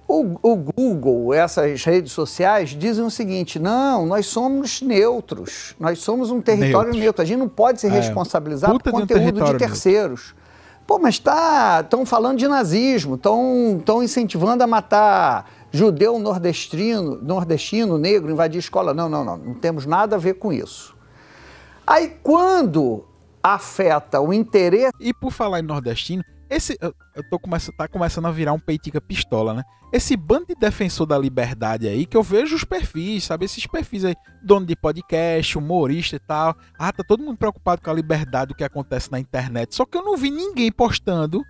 O, 0.08 0.38
o, 0.42 0.56
Google, 0.58 1.34
essas 1.34 1.86
redes 1.86 2.12
sociais 2.12 2.72
dizem 2.72 3.06
o 3.06 3.10
seguinte: 3.10 3.58
não, 3.60 4.06
nós 4.06 4.26
somos 4.26 4.82
neutros, 4.82 5.74
nós 5.80 6.00
somos 6.00 6.32
um 6.32 6.42
território 6.42 6.90
neutro, 6.90 7.00
neutro. 7.00 7.22
a 7.22 7.26
gente 7.26 7.38
não 7.38 7.48
pode 7.48 7.80
se 7.80 7.88
é. 7.88 7.90
responsabilizar 7.90 8.72
por 8.72 8.92
conteúdo 8.92 9.42
de, 9.42 9.52
de 9.52 9.58
terceiros. 9.58 10.34
Neutro. 10.34 10.42
Pô, 10.86 11.00
mas 11.00 11.18
tá, 11.20 11.80
estão 11.82 12.06
falando 12.06 12.38
de 12.40 12.48
nazismo, 12.48 13.16
estão 13.16 14.04
incentivando 14.04 14.62
a 14.62 14.68
matar 14.68 15.50
judeu 15.72 16.20
nordestino, 16.20 17.18
nordestino, 17.22 17.98
negro, 17.98 18.30
invadir 18.30 18.60
escola. 18.60 18.94
Não, 18.94 19.08
não, 19.08 19.24
não, 19.24 19.38
não 19.38 19.54
temos 19.54 19.86
nada 19.86 20.18
a 20.18 20.20
ver 20.20 20.34
com 20.34 20.52
isso. 20.52 20.94
Aí 21.88 22.18
quando 22.22 23.06
afeta 23.42 24.20
o 24.20 24.34
interesse. 24.34 24.94
E 25.00 25.14
por 25.14 25.32
falar 25.32 25.60
em 25.60 25.64
nordestino, 25.64 26.24
esse. 26.52 26.78
Eu, 26.82 26.94
tô 27.30 27.40
começando, 27.40 27.76
tá 27.76 27.88
começando 27.88 28.26
a 28.28 28.32
virar 28.32 28.54
um 28.54 28.60
peitica 28.60 29.00
pistola, 29.00 29.54
né? 29.54 29.64
Esse 29.92 30.16
bando 30.16 30.48
de 30.48 30.56
defensor 30.56 31.06
da 31.06 31.18
liberdade 31.18 31.88
aí, 31.88 32.06
que 32.06 32.16
eu 32.16 32.24
vejo 32.24 32.56
os 32.56 32.64
perfis, 32.64 33.24
sabe? 33.24 33.46
Esses 33.46 33.66
perfis 33.66 34.06
aí, 34.06 34.16
dono 34.44 34.66
de 34.66 34.76
podcast, 34.76 35.58
humorista 35.58 36.16
e 36.16 36.20
tal. 36.20 36.56
Ah, 36.78 36.92
tá 36.92 37.04
todo 37.04 37.24
mundo 37.24 37.38
preocupado 37.38 37.82
com 37.82 37.90
a 37.90 37.94
liberdade 37.94 38.50
do 38.50 38.56
que 38.56 38.64
acontece 38.64 39.12
na 39.12 39.20
internet. 39.20 39.76
Só 39.76 39.86
que 39.86 39.98
eu 39.98 40.04
não 40.04 40.18
vi 40.18 40.30
ninguém 40.30 40.72
postando 40.72 41.42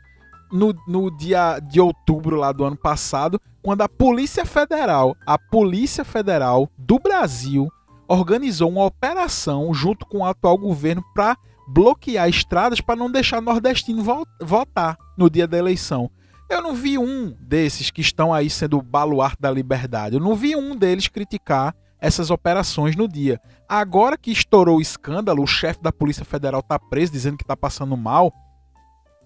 no, 0.52 0.74
no 0.88 1.10
dia 1.10 1.60
de 1.60 1.80
outubro 1.80 2.36
lá 2.36 2.52
do 2.52 2.64
ano 2.64 2.78
passado, 2.78 3.42
quando 3.62 3.82
a 3.82 3.90
Polícia 3.90 4.46
Federal, 4.46 5.16
a 5.26 5.38
Polícia 5.38 6.04
Federal 6.04 6.70
do 6.78 7.00
Brasil, 7.00 7.68
organizou 8.08 8.70
uma 8.70 8.86
operação 8.86 9.74
junto 9.74 10.06
com 10.06 10.20
o 10.20 10.26
atual 10.26 10.58
governo 10.58 11.04
para 11.14 11.38
bloquear 11.74 12.30
estradas 12.30 12.82
para 12.82 12.96
não 12.96 13.10
deixar 13.10 13.42
nordestino 13.42 14.04
votar 14.42 14.98
no 15.18 15.30
dia 15.30 15.48
da 15.48 15.58
eleição. 15.58 16.12
Eu 16.50 16.62
não 16.62 16.76
vi 16.76 16.98
um 16.98 17.34
desses 17.40 17.90
que 17.90 18.02
estão 18.02 18.34
aí 18.34 18.50
sendo 18.50 18.78
o 18.78 18.82
baluarte 18.82 19.38
da 19.40 19.50
liberdade. 19.50 20.16
Eu 20.16 20.22
não 20.22 20.36
vi 20.36 20.56
um 20.56 20.76
deles 20.76 21.08
criticar 21.08 21.74
essas 22.00 22.30
operações 22.30 22.96
no 22.96 23.08
dia. 23.08 23.40
Agora 23.70 24.18
que 24.18 24.32
estourou 24.32 24.80
o 24.80 24.82
escândalo, 24.82 25.44
o 25.44 25.48
chefe 25.48 25.82
da 25.82 25.94
Polícia 25.94 26.26
Federal 26.26 26.60
está 26.60 26.78
preso, 26.78 27.14
dizendo 27.14 27.38
que 27.38 27.44
está 27.44 27.56
passando 27.56 27.96
mal 27.96 28.34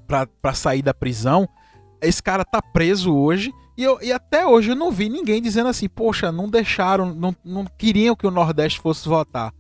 para 0.07 0.53
sair 0.53 0.83
da 0.83 0.93
prisão. 0.93 1.49
Esse 1.99 2.21
cara 2.21 2.43
está 2.43 2.61
preso 2.61 3.15
hoje 3.15 3.51
e, 3.77 3.83
eu, 3.83 3.99
e, 4.01 4.11
até 4.11 4.45
hoje 4.45 4.71
eu 4.71 4.75
não 4.75 4.91
vi 4.91 5.09
ninguém 5.09 5.41
dizendo 5.41 5.69
assim: 5.69 5.89
poxa, 5.89 6.31
não 6.31 6.47
deixaram, 6.47 7.13
não, 7.15 7.35
não 7.43 7.65
queriam 7.65 8.15
que 8.15 8.27
o 8.27 8.31
Nordeste 8.31 8.79
fosse 8.79 9.07
votar. 9.09 9.51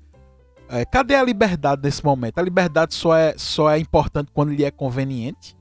É, 0.69 0.83
cadê 0.85 1.15
a 1.15 1.23
liberdade 1.23 1.81
nesse 1.83 2.03
momento? 2.03 2.39
A 2.39 2.41
liberdade 2.41 2.93
só 2.93 3.15
é, 3.15 3.35
só 3.37 3.69
é 3.69 3.77
importante 3.77 4.31
quando 4.33 4.51
lhe 4.53 4.63
é 4.63 4.71
conveniente. 4.71 5.55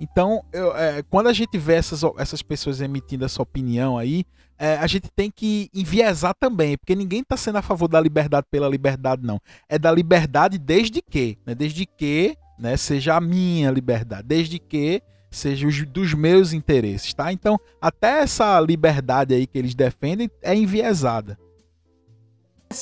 Então, 0.00 0.42
eu, 0.52 0.76
é, 0.76 1.02
quando 1.02 1.28
a 1.28 1.32
gente 1.32 1.56
vê 1.58 1.74
essas, 1.74 2.02
essas 2.18 2.42
pessoas 2.42 2.80
emitindo 2.80 3.24
essa 3.24 3.42
opinião 3.42 3.96
aí, 3.96 4.24
é, 4.58 4.76
a 4.76 4.86
gente 4.86 5.10
tem 5.14 5.30
que 5.30 5.68
enviesar 5.74 6.34
também, 6.38 6.76
porque 6.78 6.94
ninguém 6.94 7.20
está 7.20 7.36
sendo 7.36 7.56
a 7.56 7.62
favor 7.62 7.88
da 7.88 8.00
liberdade 8.00 8.46
pela 8.50 8.68
liberdade, 8.68 9.22
não. 9.22 9.40
É 9.68 9.78
da 9.78 9.92
liberdade 9.92 10.58
desde 10.58 11.02
que, 11.02 11.38
né? 11.44 11.54
desde 11.54 11.84
que 11.86 12.36
né, 12.58 12.76
seja 12.76 13.16
a 13.16 13.20
minha 13.20 13.70
liberdade, 13.70 14.26
desde 14.26 14.58
que 14.58 15.02
seja 15.30 15.66
os, 15.66 15.84
dos 15.86 16.14
meus 16.14 16.54
interesses, 16.54 17.12
tá? 17.12 17.30
Então, 17.30 17.58
até 17.80 18.20
essa 18.20 18.58
liberdade 18.60 19.34
aí 19.34 19.46
que 19.46 19.58
eles 19.58 19.74
defendem 19.74 20.30
é 20.42 20.54
enviesada 20.54 21.38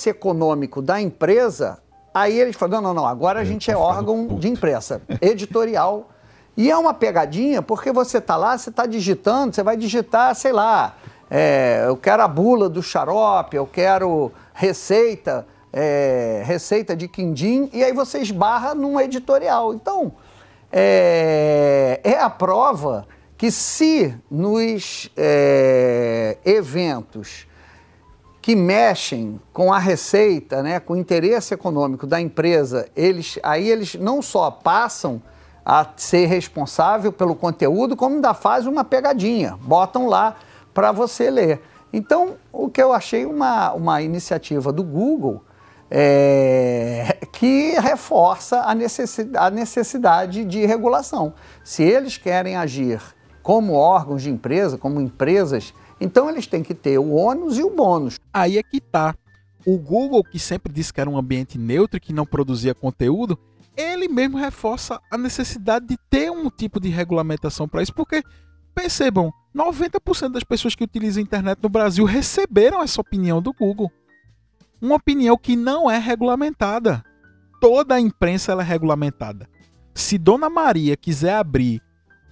econômico 0.07 0.83
da 0.83 1.01
empresa, 1.01 1.79
aí 2.13 2.39
eles 2.39 2.57
falam, 2.57 2.81
não, 2.81 2.95
não, 2.95 3.03
não, 3.03 3.07
agora 3.07 3.41
a 3.41 3.45
gente 3.45 3.71
é 3.71 3.77
órgão 3.77 4.27
de 4.39 4.49
imprensa, 4.49 5.03
editorial. 5.21 6.11
E 6.57 6.71
é 6.71 6.77
uma 6.77 6.95
pegadinha, 6.95 7.61
porque 7.61 7.91
você 7.91 8.19
está 8.19 8.37
lá, 8.37 8.57
você 8.57 8.71
está 8.71 8.87
digitando, 8.87 9.55
você 9.55 9.63
vai 9.63 9.77
digitar, 9.77 10.35
sei 10.37 10.53
lá, 10.53 10.95
é, 11.31 11.85
eu 11.87 11.97
quero 11.97 12.23
a 12.23 12.29
bula 12.29 12.69
do 12.69 12.83
xarope, 12.83 13.57
eu 13.57 13.67
quero 13.67 14.31
receita 14.53 15.47
é, 15.75 16.43
receita 16.47 16.95
de 16.95 17.09
quindim 17.09 17.69
e 17.73 17.83
aí 17.83 17.93
você 17.93 18.19
esbarra 18.21 18.75
num 18.75 19.01
editorial. 19.01 19.75
Então, 19.75 20.13
é, 20.73 22.01
é 22.05 22.17
a 22.17 22.31
prova 22.31 23.07
que 23.37 23.51
se 23.51 24.15
nos 24.31 25.11
é, 25.17 26.39
eventos 26.45 27.49
que 28.45 28.55
mexem 28.55 29.41
com 29.55 29.73
a 29.73 29.79
receita, 29.79 30.63
né, 30.63 30.79
com 30.79 30.93
o 30.93 30.97
interesse 30.99 31.55
econômico 31.55 32.07
da 32.07 32.21
empresa, 32.21 32.87
eles, 32.95 33.39
aí 33.43 33.71
eles 33.71 33.95
não 33.95 34.21
só 34.21 34.51
passam 34.51 35.23
a 35.65 35.87
ser 35.97 36.27
responsável 36.27 37.11
pelo 37.11 37.35
conteúdo, 37.35 37.97
como 37.97 38.17
ainda 38.17 38.35
fazem 38.35 38.71
uma 38.71 38.85
pegadinha, 38.85 39.59
botam 39.63 40.07
lá 40.07 40.37
para 40.75 40.93
você 40.93 41.31
ler. 41.31 41.63
Então, 41.91 42.35
o 42.53 42.69
que 42.69 42.83
eu 42.83 42.93
achei 42.93 43.25
uma, 43.25 43.73
uma 43.73 44.03
iniciativa 44.03 44.71
do 44.71 44.85
Google 44.85 45.43
é, 45.91 47.17
que 47.33 47.81
reforça 47.81 48.61
a 48.61 48.75
necessidade, 48.75 49.47
a 49.47 49.49
necessidade 49.49 50.45
de 50.45 50.67
regulação. 50.67 51.33
Se 51.65 51.83
eles 51.83 52.19
querem 52.19 52.57
agir 52.57 53.01
como 53.43 53.73
órgãos 53.73 54.23
de 54.23 54.29
empresa, 54.29 54.77
como 54.77 55.01
empresas, 55.01 55.73
então 56.05 56.29
eles 56.29 56.47
têm 56.47 56.63
que 56.63 56.75
ter 56.75 56.99
o 56.99 57.13
ônus 57.13 57.59
e 57.59 57.63
o 57.63 57.71
bônus. 57.71 58.21
Aí 58.33 58.59
é 58.59 58.63
que 58.63 58.81
tá. 58.81 59.15
O 59.67 59.79
Google, 59.79 60.23
que 60.23 60.39
sempre 60.39 60.73
disse 60.73 60.93
que 60.93 61.01
era 61.01 61.09
um 61.09 61.17
ambiente 61.17 61.59
neutro 61.59 61.97
e 61.97 62.01
que 62.01 62.13
não 62.13 62.27
produzia 62.27 62.75
conteúdo, 62.75 63.39
ele 63.77 64.07
mesmo 64.09 64.37
reforça 64.37 65.01
a 65.11 65.17
necessidade 65.17 65.87
de 65.87 65.97
ter 66.11 66.31
um 66.31 66.51
tipo 66.51 66.79
de 66.79 66.89
regulamentação 66.89 67.67
para 67.67 67.83
isso, 67.83 67.95
porque 67.95 68.23
percebam, 68.75 69.33
90% 69.55 70.33
das 70.33 70.45
pessoas 70.45 70.75
que 70.75 70.85
utilizam 70.85 71.21
a 71.21 71.25
internet 71.25 71.59
no 71.63 71.69
Brasil 71.69 72.05
receberam 72.05 72.83
essa 72.83 73.01
opinião 73.01 73.41
do 73.41 73.53
Google. 73.53 73.91
Uma 74.81 74.97
opinião 74.97 75.37
que 75.39 75.57
não 75.57 75.91
é 75.91 75.99
regulamentada. 75.99 77.03
Toda 77.61 77.95
a 77.95 78.01
imprensa 78.01 78.53
é 78.53 78.63
regulamentada. 78.63 79.49
Se 79.95 80.19
Dona 80.19 80.51
Maria 80.51 80.97
quiser 80.97 81.37
abrir 81.37 81.81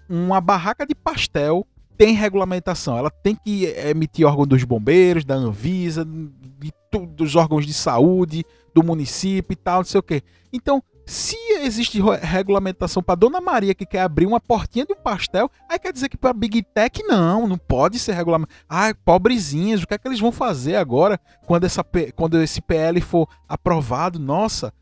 uma 0.09 0.41
barraca 0.41 0.85
de 0.85 0.95
pastel, 0.95 1.67
tem 1.97 2.15
regulamentação. 2.15 2.97
Ela 2.97 3.11
tem 3.11 3.35
que 3.35 3.65
emitir 3.65 4.27
órgão 4.27 4.47
dos 4.47 4.65
bombeiros, 4.65 5.25
da 5.25 5.35
Anvisa, 5.35 6.05
de, 6.05 6.73
dos 7.15 7.37
órgãos 7.37 7.67
de 7.67 7.75
saúde, 7.75 8.45
do 8.75 8.83
município 8.83 9.53
e 9.53 9.57
tal, 9.57 9.79
não 9.79 9.85
sei 9.85 9.99
o 10.01 10.03
quê. 10.03 10.23
Então, 10.53 10.83
se 11.05 11.37
existe 11.61 12.01
regulamentação 12.23 13.03
para 13.03 13.17
Dona 13.17 13.41
Maria 13.41 13.75
que 13.75 13.85
quer 13.85 14.01
abrir 14.01 14.27
uma 14.27 14.41
portinha 14.41 14.87
de 14.87 14.93
um 14.93 14.97
pastel, 14.97 15.51
aí 15.69 15.79
quer 15.79 15.93
dizer 15.93 16.09
que 16.09 16.17
para 16.17 16.33
Big 16.33 16.63
Tech 16.63 17.03
não, 17.03 17.47
não 17.47 17.59
pode 17.59 17.99
ser 17.99 18.13
regulamentado. 18.13 18.55
Ah, 18.69 18.95
pobrezinhas, 19.05 19.83
o 19.83 19.87
que 19.87 19.95
é 19.95 19.99
que 19.99 20.07
eles 20.07 20.21
vão 20.21 20.33
fazer 20.33 20.77
agora 20.77 21.19
quando, 21.45 21.65
essa, 21.65 21.85
quando 22.15 22.41
esse 22.41 22.61
PL 22.61 23.01
for 23.01 23.29
aprovado? 23.49 24.19
Nossa, 24.19 24.73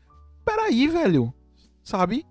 peraí, 0.45 0.87
velho, 0.87 1.33
sabe? 1.83 2.25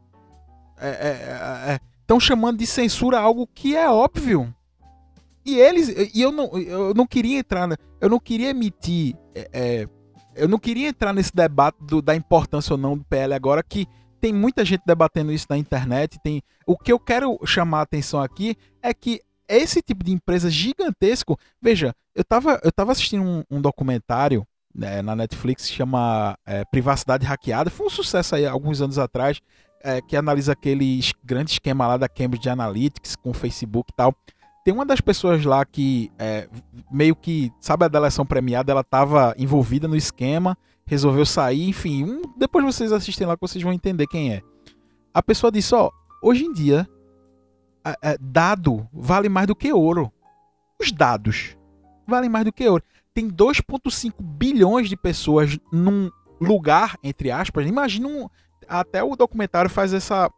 Estão 0.77 0.81
é, 0.81 1.71
é, 1.71 1.75
é, 1.75 2.15
é 2.17 2.21
chamando 2.21 2.59
de 2.59 2.67
censura 2.67 3.19
algo 3.19 3.47
que 3.47 3.77
é 3.77 3.91
óbvio. 3.91 4.55
E 5.45 5.59
eles, 5.59 5.89
e 6.15 6.21
eu 6.21 6.31
não, 6.31 6.59
eu 6.59 6.93
não 6.95 7.07
queria 7.07 7.39
entrar, 7.39 7.69
eu 8.01 8.09
não 8.09 8.21
queria 8.21 8.51
emitir 8.51 9.17
é, 9.35 9.49
é 9.53 9.89
eu 10.35 10.49
não 10.49 10.59
queria 10.59 10.89
entrar 10.89 11.13
nesse 11.13 11.35
debate 11.35 11.77
do, 11.83 12.01
da 12.01 12.15
importância 12.15 12.73
ou 12.73 12.79
não 12.79 12.97
do 12.97 13.05
PL 13.05 13.35
agora, 13.35 13.63
que 13.63 13.87
tem 14.21 14.33
muita 14.33 14.65
gente 14.65 14.83
debatendo 14.87 15.33
isso 15.33 15.47
na 15.51 15.57
internet. 15.57 16.19
Tem 16.23 16.43
O 16.67 16.77
que 16.77 16.93
eu 16.93 16.99
quero 16.99 17.39
chamar 17.45 17.81
a 17.81 17.83
atenção 17.83 18.23
aqui 18.23 18.57
é 18.83 18.95
que 18.95 19.21
esse 19.49 19.83
tipo 19.83 20.05
de 20.05 20.13
empresa 20.13 20.49
gigantesco. 20.49 21.37
Veja, 21.61 21.95
eu 22.15 22.23
estava 22.23 22.61
eu 22.63 22.71
tava 22.71 22.93
assistindo 22.93 23.23
um, 23.23 23.43
um 23.51 23.61
documentário 23.61 24.47
né, 24.75 25.03
na 25.03 25.17
Netflix 25.17 25.67
que 25.67 25.75
chama 25.75 26.39
é, 26.47 26.65
Privacidade 26.67 27.27
Hackeada. 27.27 27.71
Foi 27.71 27.87
um 27.87 27.91
sucesso 27.91 28.37
aí 28.37 28.47
alguns 28.47 28.81
anos 28.81 28.99
atrás, 28.99 29.41
é, 29.83 30.01
que 30.01 30.17
analisa 30.17 30.53
aquele 30.53 31.01
grande 31.25 31.53
esquema 31.53 31.87
lá 31.87 31.97
da 31.97 32.09
Cambridge 32.09 32.49
Analytics 32.49 33.17
com 33.17 33.31
o 33.31 33.35
Facebook 33.35 33.91
e 33.93 33.97
tal. 33.97 34.15
Tem 34.71 34.75
uma 34.77 34.87
das 34.87 35.01
pessoas 35.01 35.45
lá 35.45 35.65
que 35.65 36.13
é, 36.17 36.49
meio 36.89 37.17
que, 37.17 37.53
sabe 37.61 37.85
a 37.85 37.89
deleção 37.89 38.25
premiada, 38.25 38.71
ela 38.71 38.83
estava 38.83 39.35
envolvida 39.37 39.89
no 39.89 39.97
esquema, 39.97 40.57
resolveu 40.87 41.27
sair, 41.27 41.69
enfim. 41.69 42.05
Um, 42.05 42.23
depois 42.39 42.65
vocês 42.65 42.93
assistem 42.93 43.27
lá 43.27 43.35
que 43.35 43.41
vocês 43.41 43.65
vão 43.65 43.73
entender 43.73 44.07
quem 44.07 44.33
é. 44.33 44.43
A 45.13 45.21
pessoa 45.21 45.51
disse, 45.51 45.75
ó, 45.75 45.91
hoje 46.23 46.45
em 46.45 46.53
dia, 46.53 46.89
é, 48.01 48.17
dado 48.21 48.89
vale 48.93 49.29
mais 49.29 49.49
do 49.49 49.57
que 49.57 49.73
ouro. 49.73 50.13
Os 50.81 50.93
dados 50.93 51.57
valem 52.07 52.31
mais 52.31 52.45
do 52.45 52.53
que 52.53 52.69
ouro. 52.69 52.85
Tem 53.13 53.29
2,5 53.29 54.13
bilhões 54.23 54.89
de 54.89 54.97
pessoas 54.97 55.59
num 55.73 56.13
lugar, 56.41 56.97
entre 57.03 57.33
aspas. 57.33 57.67
Imagina 57.67 58.07
um, 58.07 58.29
até 58.69 59.03
o 59.03 59.17
documentário 59.17 59.69
faz 59.69 59.93
essa, 59.93 60.31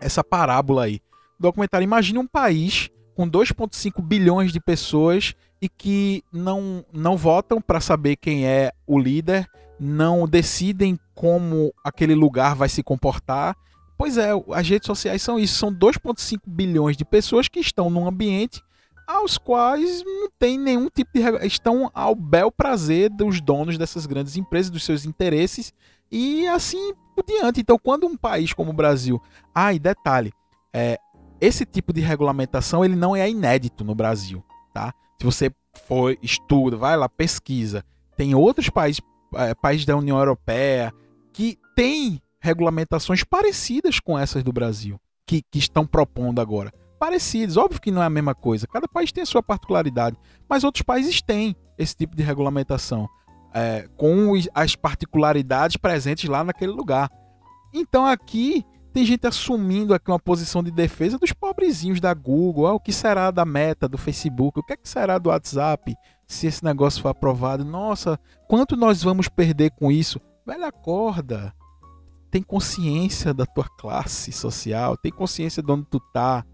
essa 0.00 0.22
parábola 0.22 0.84
aí. 0.84 1.00
Documentário 1.40 1.82
imagina 1.82 2.20
um 2.20 2.26
país 2.28 2.88
com 3.18 3.28
2,5 3.28 4.00
bilhões 4.00 4.52
de 4.52 4.60
pessoas 4.60 5.34
e 5.60 5.68
que 5.68 6.22
não, 6.32 6.84
não 6.92 7.16
votam 7.16 7.60
para 7.60 7.80
saber 7.80 8.14
quem 8.14 8.46
é 8.46 8.70
o 8.86 8.96
líder, 8.96 9.50
não 9.80 10.28
decidem 10.28 10.96
como 11.16 11.74
aquele 11.82 12.14
lugar 12.14 12.54
vai 12.54 12.68
se 12.68 12.80
comportar. 12.80 13.56
Pois 13.96 14.16
é, 14.16 14.30
as 14.52 14.68
redes 14.68 14.86
sociais 14.86 15.20
são 15.20 15.36
isso, 15.36 15.58
são 15.58 15.74
2,5 15.74 16.38
bilhões 16.46 16.96
de 16.96 17.04
pessoas 17.04 17.48
que 17.48 17.58
estão 17.58 17.90
num 17.90 18.06
ambiente 18.06 18.62
aos 19.04 19.36
quais 19.36 20.04
não 20.04 20.30
tem 20.38 20.56
nenhum 20.56 20.88
tipo 20.88 21.10
de 21.12 21.44
estão 21.44 21.90
ao 21.92 22.14
bel 22.14 22.52
prazer 22.52 23.10
dos 23.10 23.40
donos 23.40 23.76
dessas 23.76 24.06
grandes 24.06 24.36
empresas, 24.36 24.70
dos 24.70 24.84
seus 24.84 25.04
interesses 25.04 25.74
e 26.08 26.46
assim 26.46 26.94
por 27.16 27.24
diante. 27.26 27.62
Então, 27.62 27.80
quando 27.82 28.06
um 28.06 28.16
país 28.16 28.52
como 28.52 28.70
o 28.70 28.74
Brasil, 28.74 29.20
ah, 29.52 29.74
e 29.74 29.80
detalhe, 29.80 30.32
é, 30.72 31.00
esse 31.40 31.64
tipo 31.64 31.92
de 31.92 32.00
regulamentação 32.00 32.84
ele 32.84 32.96
não 32.96 33.14
é 33.14 33.28
inédito 33.28 33.84
no 33.84 33.94
Brasil, 33.94 34.44
tá? 34.72 34.92
Se 35.18 35.24
você 35.24 35.50
for 35.86 36.16
estuda, 36.22 36.76
vai 36.76 36.96
lá 36.96 37.08
pesquisa, 37.08 37.84
tem 38.16 38.34
outros 38.34 38.68
países, 38.68 39.00
é, 39.34 39.54
países 39.54 39.86
da 39.86 39.96
União 39.96 40.18
Europeia 40.18 40.92
que 41.32 41.56
têm 41.76 42.20
regulamentações 42.40 43.22
parecidas 43.24 44.00
com 44.00 44.18
essas 44.18 44.42
do 44.42 44.52
Brasil, 44.52 45.00
que, 45.26 45.42
que 45.42 45.58
estão 45.58 45.86
propondo 45.86 46.40
agora. 46.40 46.72
Parecidas, 46.98 47.56
óbvio 47.56 47.80
que 47.80 47.92
não 47.92 48.02
é 48.02 48.06
a 48.06 48.10
mesma 48.10 48.34
coisa. 48.34 48.66
Cada 48.66 48.88
país 48.88 49.12
tem 49.12 49.22
a 49.22 49.26
sua 49.26 49.42
particularidade, 49.42 50.16
mas 50.48 50.64
outros 50.64 50.82
países 50.82 51.22
têm 51.22 51.54
esse 51.76 51.94
tipo 51.94 52.16
de 52.16 52.22
regulamentação 52.22 53.08
é, 53.54 53.88
com 53.96 54.32
as 54.54 54.74
particularidades 54.74 55.76
presentes 55.76 56.28
lá 56.28 56.42
naquele 56.42 56.72
lugar. 56.72 57.10
Então 57.72 58.06
aqui 58.06 58.64
tem 58.98 59.04
gente 59.04 59.28
assumindo 59.28 59.94
aqui 59.94 60.10
uma 60.10 60.18
posição 60.18 60.60
de 60.60 60.72
defesa 60.72 61.20
dos 61.20 61.32
pobrezinhos 61.32 62.00
da 62.00 62.12
Google. 62.12 62.66
Ah, 62.66 62.72
o 62.72 62.80
que 62.80 62.92
será 62.92 63.30
da 63.30 63.44
Meta, 63.44 63.88
do 63.88 63.96
Facebook? 63.96 64.58
O 64.58 64.62
que, 64.64 64.72
é 64.72 64.76
que 64.76 64.88
será 64.88 65.18
do 65.18 65.28
WhatsApp 65.28 65.94
se 66.26 66.48
esse 66.48 66.64
negócio 66.64 67.00
for 67.00 67.10
aprovado? 67.10 67.64
Nossa, 67.64 68.18
quanto 68.48 68.76
nós 68.76 69.00
vamos 69.00 69.28
perder 69.28 69.70
com 69.70 69.92
isso? 69.92 70.20
Velho, 70.44 70.64
acorda. 70.64 71.54
Tem 72.28 72.42
consciência 72.42 73.32
da 73.32 73.46
tua 73.46 73.68
classe 73.78 74.32
social, 74.32 74.96
tem 74.96 75.12
consciência 75.12 75.62
de 75.62 75.70
onde 75.70 75.86
tu 75.88 76.00
tá, 76.12 76.44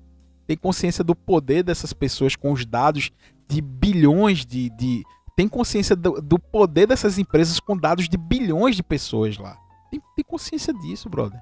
tem 0.46 0.54
consciência 0.54 1.02
do 1.02 1.16
poder 1.16 1.62
dessas 1.62 1.94
pessoas 1.94 2.36
com 2.36 2.52
os 2.52 2.66
dados 2.66 3.10
de 3.48 3.62
bilhões 3.62 4.44
de. 4.44 4.68
de 4.76 5.02
tem 5.34 5.48
consciência 5.48 5.96
do, 5.96 6.20
do 6.20 6.38
poder 6.38 6.88
dessas 6.88 7.18
empresas 7.18 7.58
com 7.58 7.74
dados 7.74 8.06
de 8.06 8.18
bilhões 8.18 8.76
de 8.76 8.82
pessoas 8.82 9.38
lá. 9.38 9.56
Tem, 9.90 9.98
tem 10.14 10.24
consciência 10.26 10.74
disso, 10.74 11.08
brother 11.08 11.40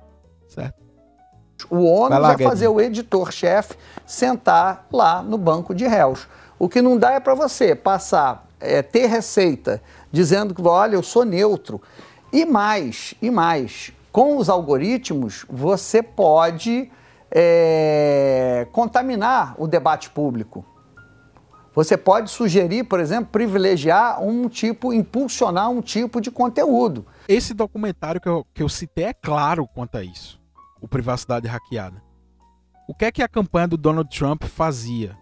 certo? 0.52 0.82
O 1.70 1.84
ônus 1.84 2.18
lá, 2.18 2.32
é 2.32 2.38
fazer 2.38 2.68
o 2.68 2.80
editor-chefe 2.80 3.76
sentar 4.06 4.86
lá 4.92 5.22
no 5.22 5.38
banco 5.38 5.74
de 5.74 5.86
réus. 5.86 6.26
O 6.58 6.68
que 6.68 6.80
não 6.80 6.96
dá 6.96 7.12
é 7.12 7.20
para 7.20 7.34
você 7.34 7.74
passar, 7.74 8.46
é, 8.60 8.82
ter 8.82 9.06
receita, 9.06 9.82
dizendo 10.10 10.54
que, 10.54 10.62
olha, 10.62 10.94
eu 10.94 11.02
sou 11.02 11.24
neutro. 11.24 11.80
E 12.32 12.44
mais, 12.44 13.14
e 13.20 13.30
mais, 13.30 13.92
com 14.12 14.36
os 14.36 14.48
algoritmos, 14.48 15.44
você 15.50 16.02
pode 16.02 16.90
é, 17.30 18.66
contaminar 18.72 19.54
o 19.58 19.66
debate 19.66 20.10
público. 20.10 20.64
Você 21.74 21.96
pode 21.96 22.30
sugerir, 22.30 22.84
por 22.84 23.00
exemplo, 23.00 23.30
privilegiar 23.32 24.22
um 24.22 24.46
tipo, 24.48 24.92
impulsionar 24.92 25.70
um 25.70 25.80
tipo 25.80 26.20
de 26.20 26.30
conteúdo. 26.30 27.06
Esse 27.26 27.54
documentário 27.54 28.20
que 28.20 28.28
eu, 28.28 28.46
que 28.52 28.62
eu 28.62 28.68
citei 28.68 29.06
é 29.06 29.14
claro 29.14 29.66
quanto 29.66 29.96
a 29.96 30.04
isso 30.04 30.41
o 30.82 30.88
privacidade 30.88 31.48
hackeada. 31.48 32.02
O 32.88 32.94
que 32.94 33.04
é 33.04 33.12
que 33.12 33.22
a 33.22 33.28
campanha 33.28 33.68
do 33.68 33.76
Donald 33.76 34.10
Trump 34.10 34.42
fazia? 34.44 35.16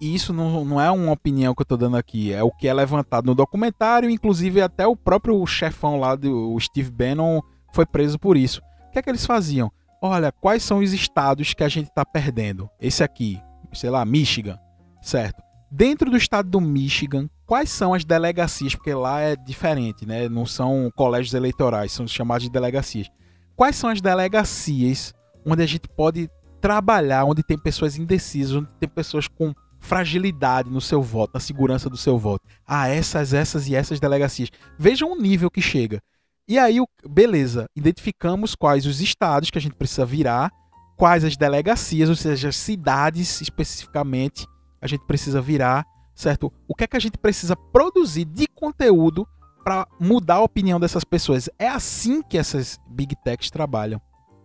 E 0.00 0.14
isso 0.14 0.32
não, 0.32 0.64
não 0.64 0.80
é 0.80 0.90
uma 0.90 1.12
opinião 1.12 1.54
que 1.54 1.62
eu 1.62 1.64
estou 1.64 1.78
dando 1.78 1.96
aqui, 1.96 2.32
é 2.32 2.42
o 2.42 2.50
que 2.50 2.68
é 2.68 2.74
levantado 2.74 3.26
no 3.26 3.34
documentário, 3.34 4.10
inclusive 4.10 4.60
até 4.60 4.86
o 4.86 4.94
próprio 4.94 5.44
chefão 5.46 5.98
lá, 5.98 6.14
do, 6.14 6.52
o 6.52 6.60
Steve 6.60 6.90
Bannon, 6.90 7.40
foi 7.72 7.86
preso 7.86 8.18
por 8.18 8.36
isso. 8.36 8.60
O 8.88 8.90
que 8.92 8.98
é 8.98 9.02
que 9.02 9.08
eles 9.08 9.24
faziam? 9.24 9.72
Olha, 10.02 10.30
quais 10.30 10.62
são 10.62 10.80
os 10.80 10.92
estados 10.92 11.54
que 11.54 11.64
a 11.64 11.68
gente 11.68 11.88
está 11.88 12.04
perdendo? 12.04 12.68
Esse 12.78 13.02
aqui, 13.02 13.40
sei 13.72 13.88
lá, 13.88 14.04
Michigan, 14.04 14.58
certo? 15.00 15.42
Dentro 15.70 16.10
do 16.10 16.16
estado 16.16 16.50
do 16.50 16.60
Michigan, 16.60 17.28
quais 17.46 17.70
são 17.70 17.94
as 17.94 18.04
delegacias? 18.04 18.74
Porque 18.74 18.92
lá 18.92 19.20
é 19.20 19.34
diferente, 19.34 20.06
né? 20.06 20.28
Não 20.28 20.44
são 20.44 20.90
colégios 20.94 21.34
eleitorais, 21.34 21.90
são 21.90 22.06
chamados 22.06 22.44
de 22.44 22.50
delegacias. 22.50 23.08
Quais 23.56 23.76
são 23.76 23.90
as 23.90 24.00
delegacias 24.00 25.14
onde 25.46 25.62
a 25.62 25.66
gente 25.66 25.88
pode 25.88 26.28
trabalhar, 26.60 27.24
onde 27.24 27.42
tem 27.42 27.58
pessoas 27.58 27.96
indecisas, 27.96 28.56
onde 28.56 28.68
tem 28.80 28.88
pessoas 28.88 29.28
com 29.28 29.52
fragilidade 29.78 30.70
no 30.70 30.80
seu 30.80 31.02
voto, 31.02 31.32
na 31.34 31.40
segurança 31.40 31.88
do 31.88 31.96
seu 31.96 32.18
voto? 32.18 32.42
Ah, 32.66 32.88
essas, 32.88 33.32
essas 33.32 33.68
e 33.68 33.74
essas 33.74 34.00
delegacias. 34.00 34.50
Vejam 34.78 35.12
o 35.12 35.20
nível 35.20 35.50
que 35.50 35.60
chega. 35.60 36.00
E 36.48 36.58
aí, 36.58 36.78
beleza, 37.08 37.66
identificamos 37.76 38.54
quais 38.54 38.86
os 38.86 39.00
estados 39.00 39.50
que 39.50 39.58
a 39.58 39.60
gente 39.60 39.76
precisa 39.76 40.04
virar, 40.04 40.50
quais 40.96 41.24
as 41.24 41.36
delegacias, 41.36 42.08
ou 42.08 42.16
seja, 42.16 42.48
as 42.48 42.56
cidades 42.56 43.40
especificamente 43.40 44.46
a 44.80 44.86
gente 44.86 45.04
precisa 45.06 45.40
virar, 45.40 45.86
certo? 46.14 46.52
O 46.68 46.74
que 46.74 46.84
é 46.84 46.86
que 46.86 46.96
a 46.96 47.00
gente 47.00 47.16
precisa 47.16 47.56
produzir 47.56 48.26
de 48.26 48.46
conteúdo 48.46 49.26
para 49.64 49.88
mudar 49.98 50.34
a 50.34 50.42
opinião 50.42 50.78
dessas 50.78 51.02
pessoas? 51.02 51.48
É 51.58 51.66
assim 51.66 52.22
que 52.22 52.36
essas 52.36 52.78
big 52.86 53.16
techs 53.24 53.50
trabalham, 53.50 54.00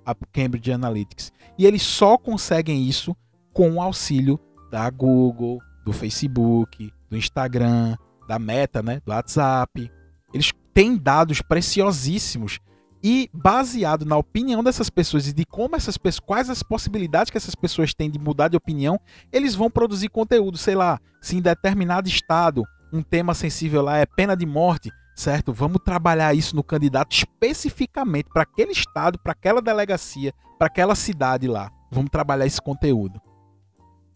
a 0.06 0.16
Cambridge 0.32 0.72
Analytics. 0.72 1.32
E 1.58 1.66
eles 1.66 1.82
só 1.82 2.18
conseguem 2.18 2.88
isso 2.88 3.16
com 3.54 3.74
o 3.74 3.82
auxílio 3.82 4.40
da 4.72 4.90
Google, 4.90 5.60
do 5.86 5.92
Facebook, 5.92 6.92
do 7.10 7.18
Instagram, 7.18 7.98
da 8.28 8.40
Meta, 8.40 8.82
né, 8.82 9.02
do 9.06 9.12
WhatsApp. 9.12 9.92
Eles 10.34 10.52
têm 10.74 10.96
dados 10.96 11.42
preciosíssimos 11.42 12.60
e 13.04 13.30
baseado 13.34 14.06
na 14.06 14.18
opinião 14.18 14.64
dessas 14.64 14.90
pessoas 14.90 15.28
e 15.28 15.34
de 15.34 15.46
como 15.46 15.76
essas 15.76 15.98
pessoas, 15.98 16.20
quais 16.20 16.50
as 16.50 16.62
possibilidades 16.62 17.32
que 17.32 17.38
essas 17.38 17.56
pessoas 17.56 17.94
têm 17.94 18.10
de 18.10 18.20
mudar 18.20 18.50
de 18.50 18.58
opinião, 18.58 19.00
eles 19.32 19.56
vão 19.56 19.70
produzir 19.70 20.10
conteúdo, 20.10 20.58
sei 20.58 20.76
lá, 20.76 21.00
se 21.22 21.38
em 21.38 21.42
determinado 21.42 22.08
estado 22.08 22.64
um 22.92 23.02
tema 23.02 23.34
sensível 23.34 23.82
lá 23.82 23.98
é 23.98 24.06
pena 24.06 24.36
de 24.36 24.46
morte, 24.46 24.92
certo? 25.20 25.52
Vamos 25.52 25.82
trabalhar 25.84 26.34
isso 26.34 26.56
no 26.56 26.64
candidato 26.64 27.14
especificamente 27.14 28.30
para 28.34 28.44
aquele 28.44 28.72
estado, 28.72 29.20
para 29.20 29.34
aquela 29.34 29.62
delegacia, 29.62 30.34
para 30.58 30.68
aquela 30.68 30.96
cidade 30.96 31.46
lá. 31.46 31.70
Vamos 31.92 32.10
trabalhar 32.10 32.46
esse 32.46 32.62
conteúdo. 32.62 33.22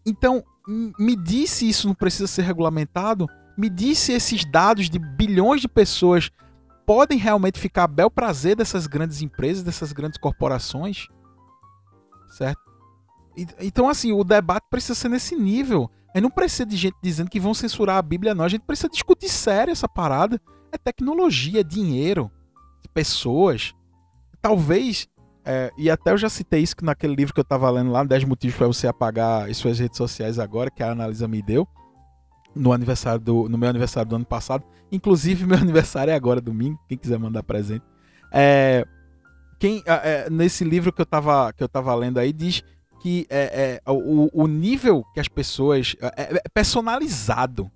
Então, 0.06 0.42
me 0.98 1.14
disse 1.14 1.68
isso 1.68 1.86
não 1.86 1.94
precisa 1.94 2.26
ser 2.26 2.42
regulamentado? 2.42 3.28
Me 3.56 3.68
disse 3.68 4.12
esses 4.12 4.50
dados 4.50 4.88
de 4.88 4.98
bilhões 4.98 5.60
de 5.60 5.68
pessoas 5.68 6.30
podem 6.86 7.18
realmente 7.18 7.58
ficar 7.58 7.84
a 7.84 7.88
bel 7.88 8.10
prazer 8.10 8.56
dessas 8.56 8.86
grandes 8.86 9.20
empresas, 9.20 9.62
dessas 9.62 9.92
grandes 9.92 10.18
corporações, 10.18 11.06
certo? 12.30 12.62
Então, 13.60 13.90
assim, 13.90 14.12
o 14.12 14.24
debate 14.24 14.66
precisa 14.70 14.94
ser 14.94 15.08
nesse 15.10 15.36
nível. 15.36 15.90
Aí 16.14 16.20
não 16.20 16.30
precisa 16.30 16.64
de 16.64 16.76
gente 16.76 16.96
dizendo 17.02 17.28
que 17.28 17.40
vão 17.40 17.52
censurar 17.52 17.96
a 17.96 18.02
Bíblia, 18.02 18.34
não. 18.34 18.44
A 18.44 18.48
gente 18.48 18.62
precisa 18.62 18.88
discutir 18.88 19.28
sério 19.28 19.72
essa 19.72 19.88
parada. 19.88 20.40
É 20.74 20.78
tecnologia, 20.78 21.60
é 21.60 21.62
dinheiro, 21.62 22.28
pessoas. 22.92 23.72
Talvez, 24.42 25.06
é, 25.44 25.70
e 25.78 25.88
até 25.88 26.10
eu 26.10 26.18
já 26.18 26.28
citei 26.28 26.62
isso 26.62 26.74
naquele 26.82 27.14
livro 27.14 27.32
que 27.32 27.38
eu 27.38 27.44
estava 27.44 27.70
lendo 27.70 27.92
lá, 27.92 28.02
10 28.02 28.24
motivos 28.24 28.56
para 28.56 28.66
você 28.66 28.88
apagar 28.88 29.48
as 29.48 29.56
suas 29.56 29.78
redes 29.78 29.96
sociais 29.96 30.36
agora, 30.36 30.72
que 30.72 30.82
a 30.82 30.90
Analisa 30.90 31.28
me 31.28 31.40
deu 31.40 31.64
no 32.56 32.72
aniversário 32.72 33.20
do, 33.20 33.48
no 33.48 33.56
meu 33.56 33.68
aniversário 33.68 34.08
do 34.08 34.16
ano 34.16 34.26
passado. 34.26 34.64
Inclusive, 34.90 35.46
meu 35.46 35.58
aniversário 35.58 36.10
é 36.10 36.14
agora, 36.14 36.40
domingo. 36.40 36.76
Quem 36.88 36.98
quiser 36.98 37.20
mandar 37.20 37.44
presente. 37.44 37.84
É, 38.32 38.84
quem, 39.60 39.80
é, 39.86 40.28
nesse 40.28 40.64
livro 40.64 40.92
que 40.92 41.00
eu 41.00 41.04
estava 41.04 41.52
que 41.52 41.62
eu 41.62 41.68
tava 41.68 41.94
lendo 41.94 42.18
aí, 42.18 42.32
diz 42.32 42.64
que 43.00 43.28
é, 43.30 43.80
é 43.86 43.90
o, 43.90 44.28
o, 44.32 44.48
nível 44.48 45.04
que 45.14 45.20
as 45.20 45.28
pessoas. 45.28 45.94
É, 46.00 46.06
é, 46.06 46.36
é, 46.36 46.48
personalizado. 46.52 47.70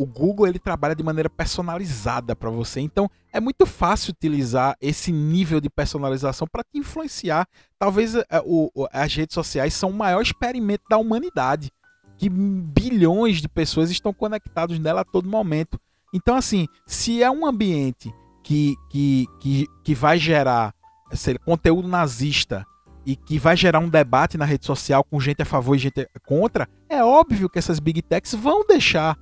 O 0.00 0.06
Google 0.06 0.46
ele 0.46 0.58
trabalha 0.58 0.94
de 0.94 1.02
maneira 1.02 1.28
personalizada 1.28 2.34
para 2.34 2.48
você. 2.48 2.80
Então 2.80 3.06
é 3.30 3.38
muito 3.38 3.66
fácil 3.66 4.12
utilizar 4.12 4.74
esse 4.80 5.12
nível 5.12 5.60
de 5.60 5.68
personalização 5.68 6.48
para 6.50 6.64
te 6.64 6.78
influenciar. 6.78 7.46
Talvez 7.78 8.14
é, 8.14 8.24
o, 8.42 8.70
as 8.90 9.14
redes 9.14 9.34
sociais 9.34 9.74
são 9.74 9.90
o 9.90 9.94
maior 9.94 10.22
experimento 10.22 10.84
da 10.88 10.96
humanidade 10.96 11.70
que 12.16 12.30
bilhões 12.30 13.42
de 13.42 13.48
pessoas 13.48 13.90
estão 13.90 14.10
conectados 14.10 14.78
nela 14.78 15.02
a 15.02 15.04
todo 15.04 15.28
momento. 15.28 15.78
Então, 16.14 16.34
assim, 16.34 16.66
se 16.86 17.22
é 17.22 17.30
um 17.30 17.44
ambiente 17.44 18.10
que, 18.42 18.76
que, 18.88 19.26
que, 19.38 19.66
que 19.84 19.94
vai 19.94 20.16
gerar 20.16 20.74
sei, 21.12 21.36
conteúdo 21.36 21.86
nazista 21.86 22.66
e 23.04 23.14
que 23.14 23.38
vai 23.38 23.54
gerar 23.54 23.80
um 23.80 23.88
debate 23.90 24.38
na 24.38 24.46
rede 24.46 24.64
social 24.64 25.04
com 25.04 25.20
gente 25.20 25.42
a 25.42 25.44
favor 25.44 25.74
e 25.74 25.78
gente 25.78 26.08
contra, 26.24 26.66
é 26.88 27.04
óbvio 27.04 27.50
que 27.50 27.58
essas 27.58 27.78
big 27.78 28.00
techs 28.00 28.32
vão 28.32 28.64
deixar 28.66 29.14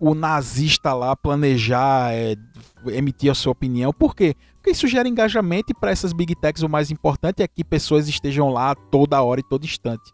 o 0.00 0.14
nazista 0.14 0.94
lá 0.94 1.14
planejar, 1.14 2.14
é, 2.14 2.34
emitir 2.86 3.30
a 3.30 3.34
sua 3.34 3.52
opinião. 3.52 3.92
Por 3.92 4.16
quê? 4.16 4.34
Porque 4.54 4.70
isso 4.70 4.88
gera 4.88 5.08
engajamento 5.08 5.70
e 5.70 5.74
para 5.74 5.90
essas 5.90 6.12
big 6.12 6.34
techs 6.34 6.62
o 6.62 6.68
mais 6.68 6.90
importante 6.90 7.42
é 7.42 7.48
que 7.48 7.62
pessoas 7.62 8.08
estejam 8.08 8.48
lá 8.48 8.74
toda 8.74 9.22
hora 9.22 9.40
e 9.40 9.48
todo 9.48 9.64
instante. 9.64 10.10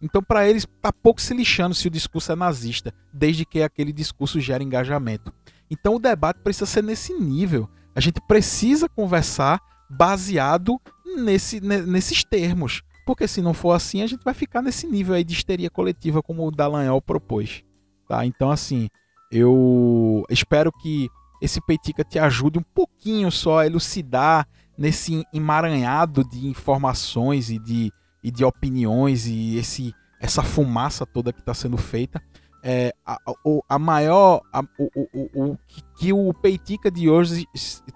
Então, 0.00 0.22
para 0.22 0.48
eles, 0.48 0.66
tá 0.80 0.92
pouco 0.92 1.20
se 1.20 1.34
lixando 1.34 1.74
se 1.74 1.88
o 1.88 1.90
discurso 1.90 2.30
é 2.30 2.36
nazista, 2.36 2.94
desde 3.12 3.44
que 3.44 3.60
aquele 3.62 3.92
discurso 3.92 4.40
gere 4.40 4.62
engajamento. 4.62 5.32
Então, 5.68 5.96
o 5.96 5.98
debate 5.98 6.40
precisa 6.40 6.66
ser 6.66 6.84
nesse 6.84 7.12
nível. 7.12 7.68
A 7.96 8.00
gente 8.00 8.20
precisa 8.20 8.88
conversar 8.88 9.60
baseado 9.90 10.80
nesse, 11.16 11.60
nesses 11.60 12.22
termos. 12.22 12.82
Porque 13.04 13.26
se 13.26 13.42
não 13.42 13.52
for 13.52 13.72
assim, 13.72 14.02
a 14.02 14.06
gente 14.06 14.22
vai 14.22 14.34
ficar 14.34 14.62
nesse 14.62 14.86
nível 14.86 15.14
aí 15.14 15.24
de 15.24 15.32
histeria 15.32 15.70
coletiva, 15.70 16.22
como 16.22 16.46
o 16.46 16.50
Dallagnol 16.52 17.02
propôs. 17.02 17.64
Tá? 18.08 18.24
Então, 18.24 18.50
assim, 18.50 18.88
eu 19.30 20.24
espero 20.30 20.72
que 20.72 21.08
esse 21.40 21.60
Peitica 21.60 22.04
te 22.04 22.18
ajude 22.18 22.58
um 22.58 22.64
pouquinho 22.74 23.30
só 23.30 23.60
a 23.60 23.66
elucidar 23.66 24.46
nesse 24.76 25.24
emaranhado 25.32 26.24
de 26.24 26.46
informações 26.46 27.50
e 27.50 27.58
de 27.58 27.92
e 28.22 28.30
de 28.30 28.44
opiniões 28.44 29.26
e 29.26 29.56
esse 29.56 29.94
essa 30.20 30.42
fumaça 30.42 31.06
toda 31.06 31.32
que 31.32 31.40
está 31.40 31.54
sendo 31.54 31.76
feita. 31.76 32.20
É, 32.62 32.92
a, 33.06 33.14
a, 33.14 33.76
a 33.76 33.78
maior. 33.78 34.42
A, 34.52 34.62
o, 34.78 34.90
o, 34.96 35.50
o, 35.52 35.58
que 35.96 36.12
o 36.12 36.34
Peitica 36.34 36.90
de 36.90 37.08
hoje 37.08 37.46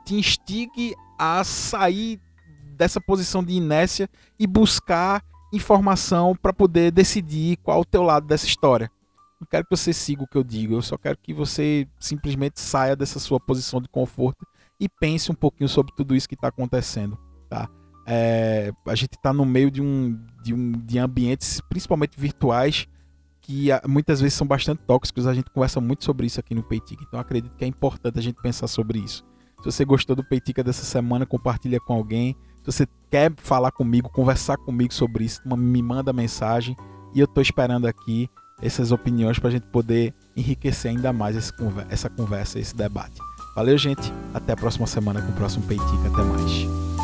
te 0.05 0.15
instigue 0.15 0.95
a 1.19 1.43
sair 1.43 2.21
dessa 2.77 3.01
posição 3.01 3.43
de 3.43 3.55
inércia 3.55 4.09
e 4.39 4.47
buscar 4.47 5.23
informação 5.53 6.35
para 6.41 6.53
poder 6.53 6.93
decidir 6.93 7.57
qual 7.59 7.81
o 7.81 7.85
teu 7.85 8.03
lado 8.03 8.27
dessa 8.27 8.47
história. 8.47 8.91
Não 9.43 9.47
quero 9.51 9.65
que 9.65 9.77
você 9.77 9.93
siga 9.93 10.23
o 10.23 10.27
que 10.29 10.39
eu 10.39 10.45
digo, 10.45 10.75
eu 10.75 10.83
só 10.83 10.97
quero 10.97 11.19
que 11.21 11.35
você 11.35 11.89
simplesmente 11.99 12.61
saia 12.61 12.95
dessa 12.95 13.19
sua 13.19 13.41
posição 13.41 13.83
de 13.83 13.89
conforto 13.89 14.47
e 14.79 14.89
pense 14.89 15.33
um 15.33 15.35
pouquinho 15.35 15.69
sobre 15.69 15.93
tudo 15.97 16.15
isso 16.15 16.29
que 16.29 16.37
está 16.37 16.47
acontecendo, 16.47 17.19
tá? 17.51 17.69
É, 18.07 18.71
a 18.87 18.95
gente 18.95 19.15
está 19.15 19.33
no 19.33 19.45
meio 19.45 19.69
de 19.69 19.83
um, 19.83 20.17
de 20.45 20.55
um 20.55 20.71
de 20.71 20.97
ambientes, 20.97 21.61
principalmente 21.69 22.13
virtuais, 22.17 22.87
que 23.41 23.67
muitas 23.85 24.21
vezes 24.21 24.35
são 24.35 24.47
bastante 24.47 24.81
tóxicos. 24.87 25.27
A 25.27 25.35
gente 25.35 25.51
conversa 25.51 25.81
muito 25.81 26.05
sobre 26.05 26.25
isso 26.29 26.39
aqui 26.39 26.55
no 26.55 26.63
Peitica, 26.63 27.03
então 27.05 27.19
acredito 27.19 27.57
que 27.57 27.65
é 27.65 27.67
importante 27.67 28.21
a 28.21 28.23
gente 28.23 28.41
pensar 28.41 28.69
sobre 28.69 29.01
isso. 29.01 29.25
Se 29.59 29.65
você 29.65 29.85
gostou 29.85 30.15
do 30.15 30.23
Peitica 30.23 30.63
dessa 30.63 30.85
semana, 30.85 31.27
compartilha 31.27 31.81
com 31.81 31.95
alguém. 31.95 32.37
Se 32.61 32.67
você 32.71 32.87
quer 33.11 33.33
falar 33.39 33.73
comigo, 33.73 34.09
conversar 34.09 34.57
comigo 34.57 34.95
sobre 34.95 35.25
isso, 35.25 35.41
me 35.45 35.83
manda 35.83 36.13
mensagem 36.13 36.77
e 37.13 37.19
eu 37.19 37.25
estou 37.25 37.43
esperando 37.43 37.87
aqui 37.87 38.31
essas 38.63 38.93
opiniões 38.93 39.39
para 39.39 39.49
a 39.49 39.53
gente 39.53 39.67
poder 39.67 40.15
enriquecer 40.37 40.91
ainda 40.91 41.13
mais 41.13 41.37
essa 41.91 42.09
conversa, 42.09 42.59
esse 42.59 42.75
debate. 42.75 43.21
Valeu, 43.55 43.77
gente. 43.77 44.13
Até 44.33 44.53
a 44.53 44.57
próxima 44.57 44.87
semana 44.87 45.21
com 45.21 45.31
o 45.31 45.35
próximo 45.35 45.67
Peitica. 45.67 46.09
Até 46.09 46.23
mais. 46.23 47.02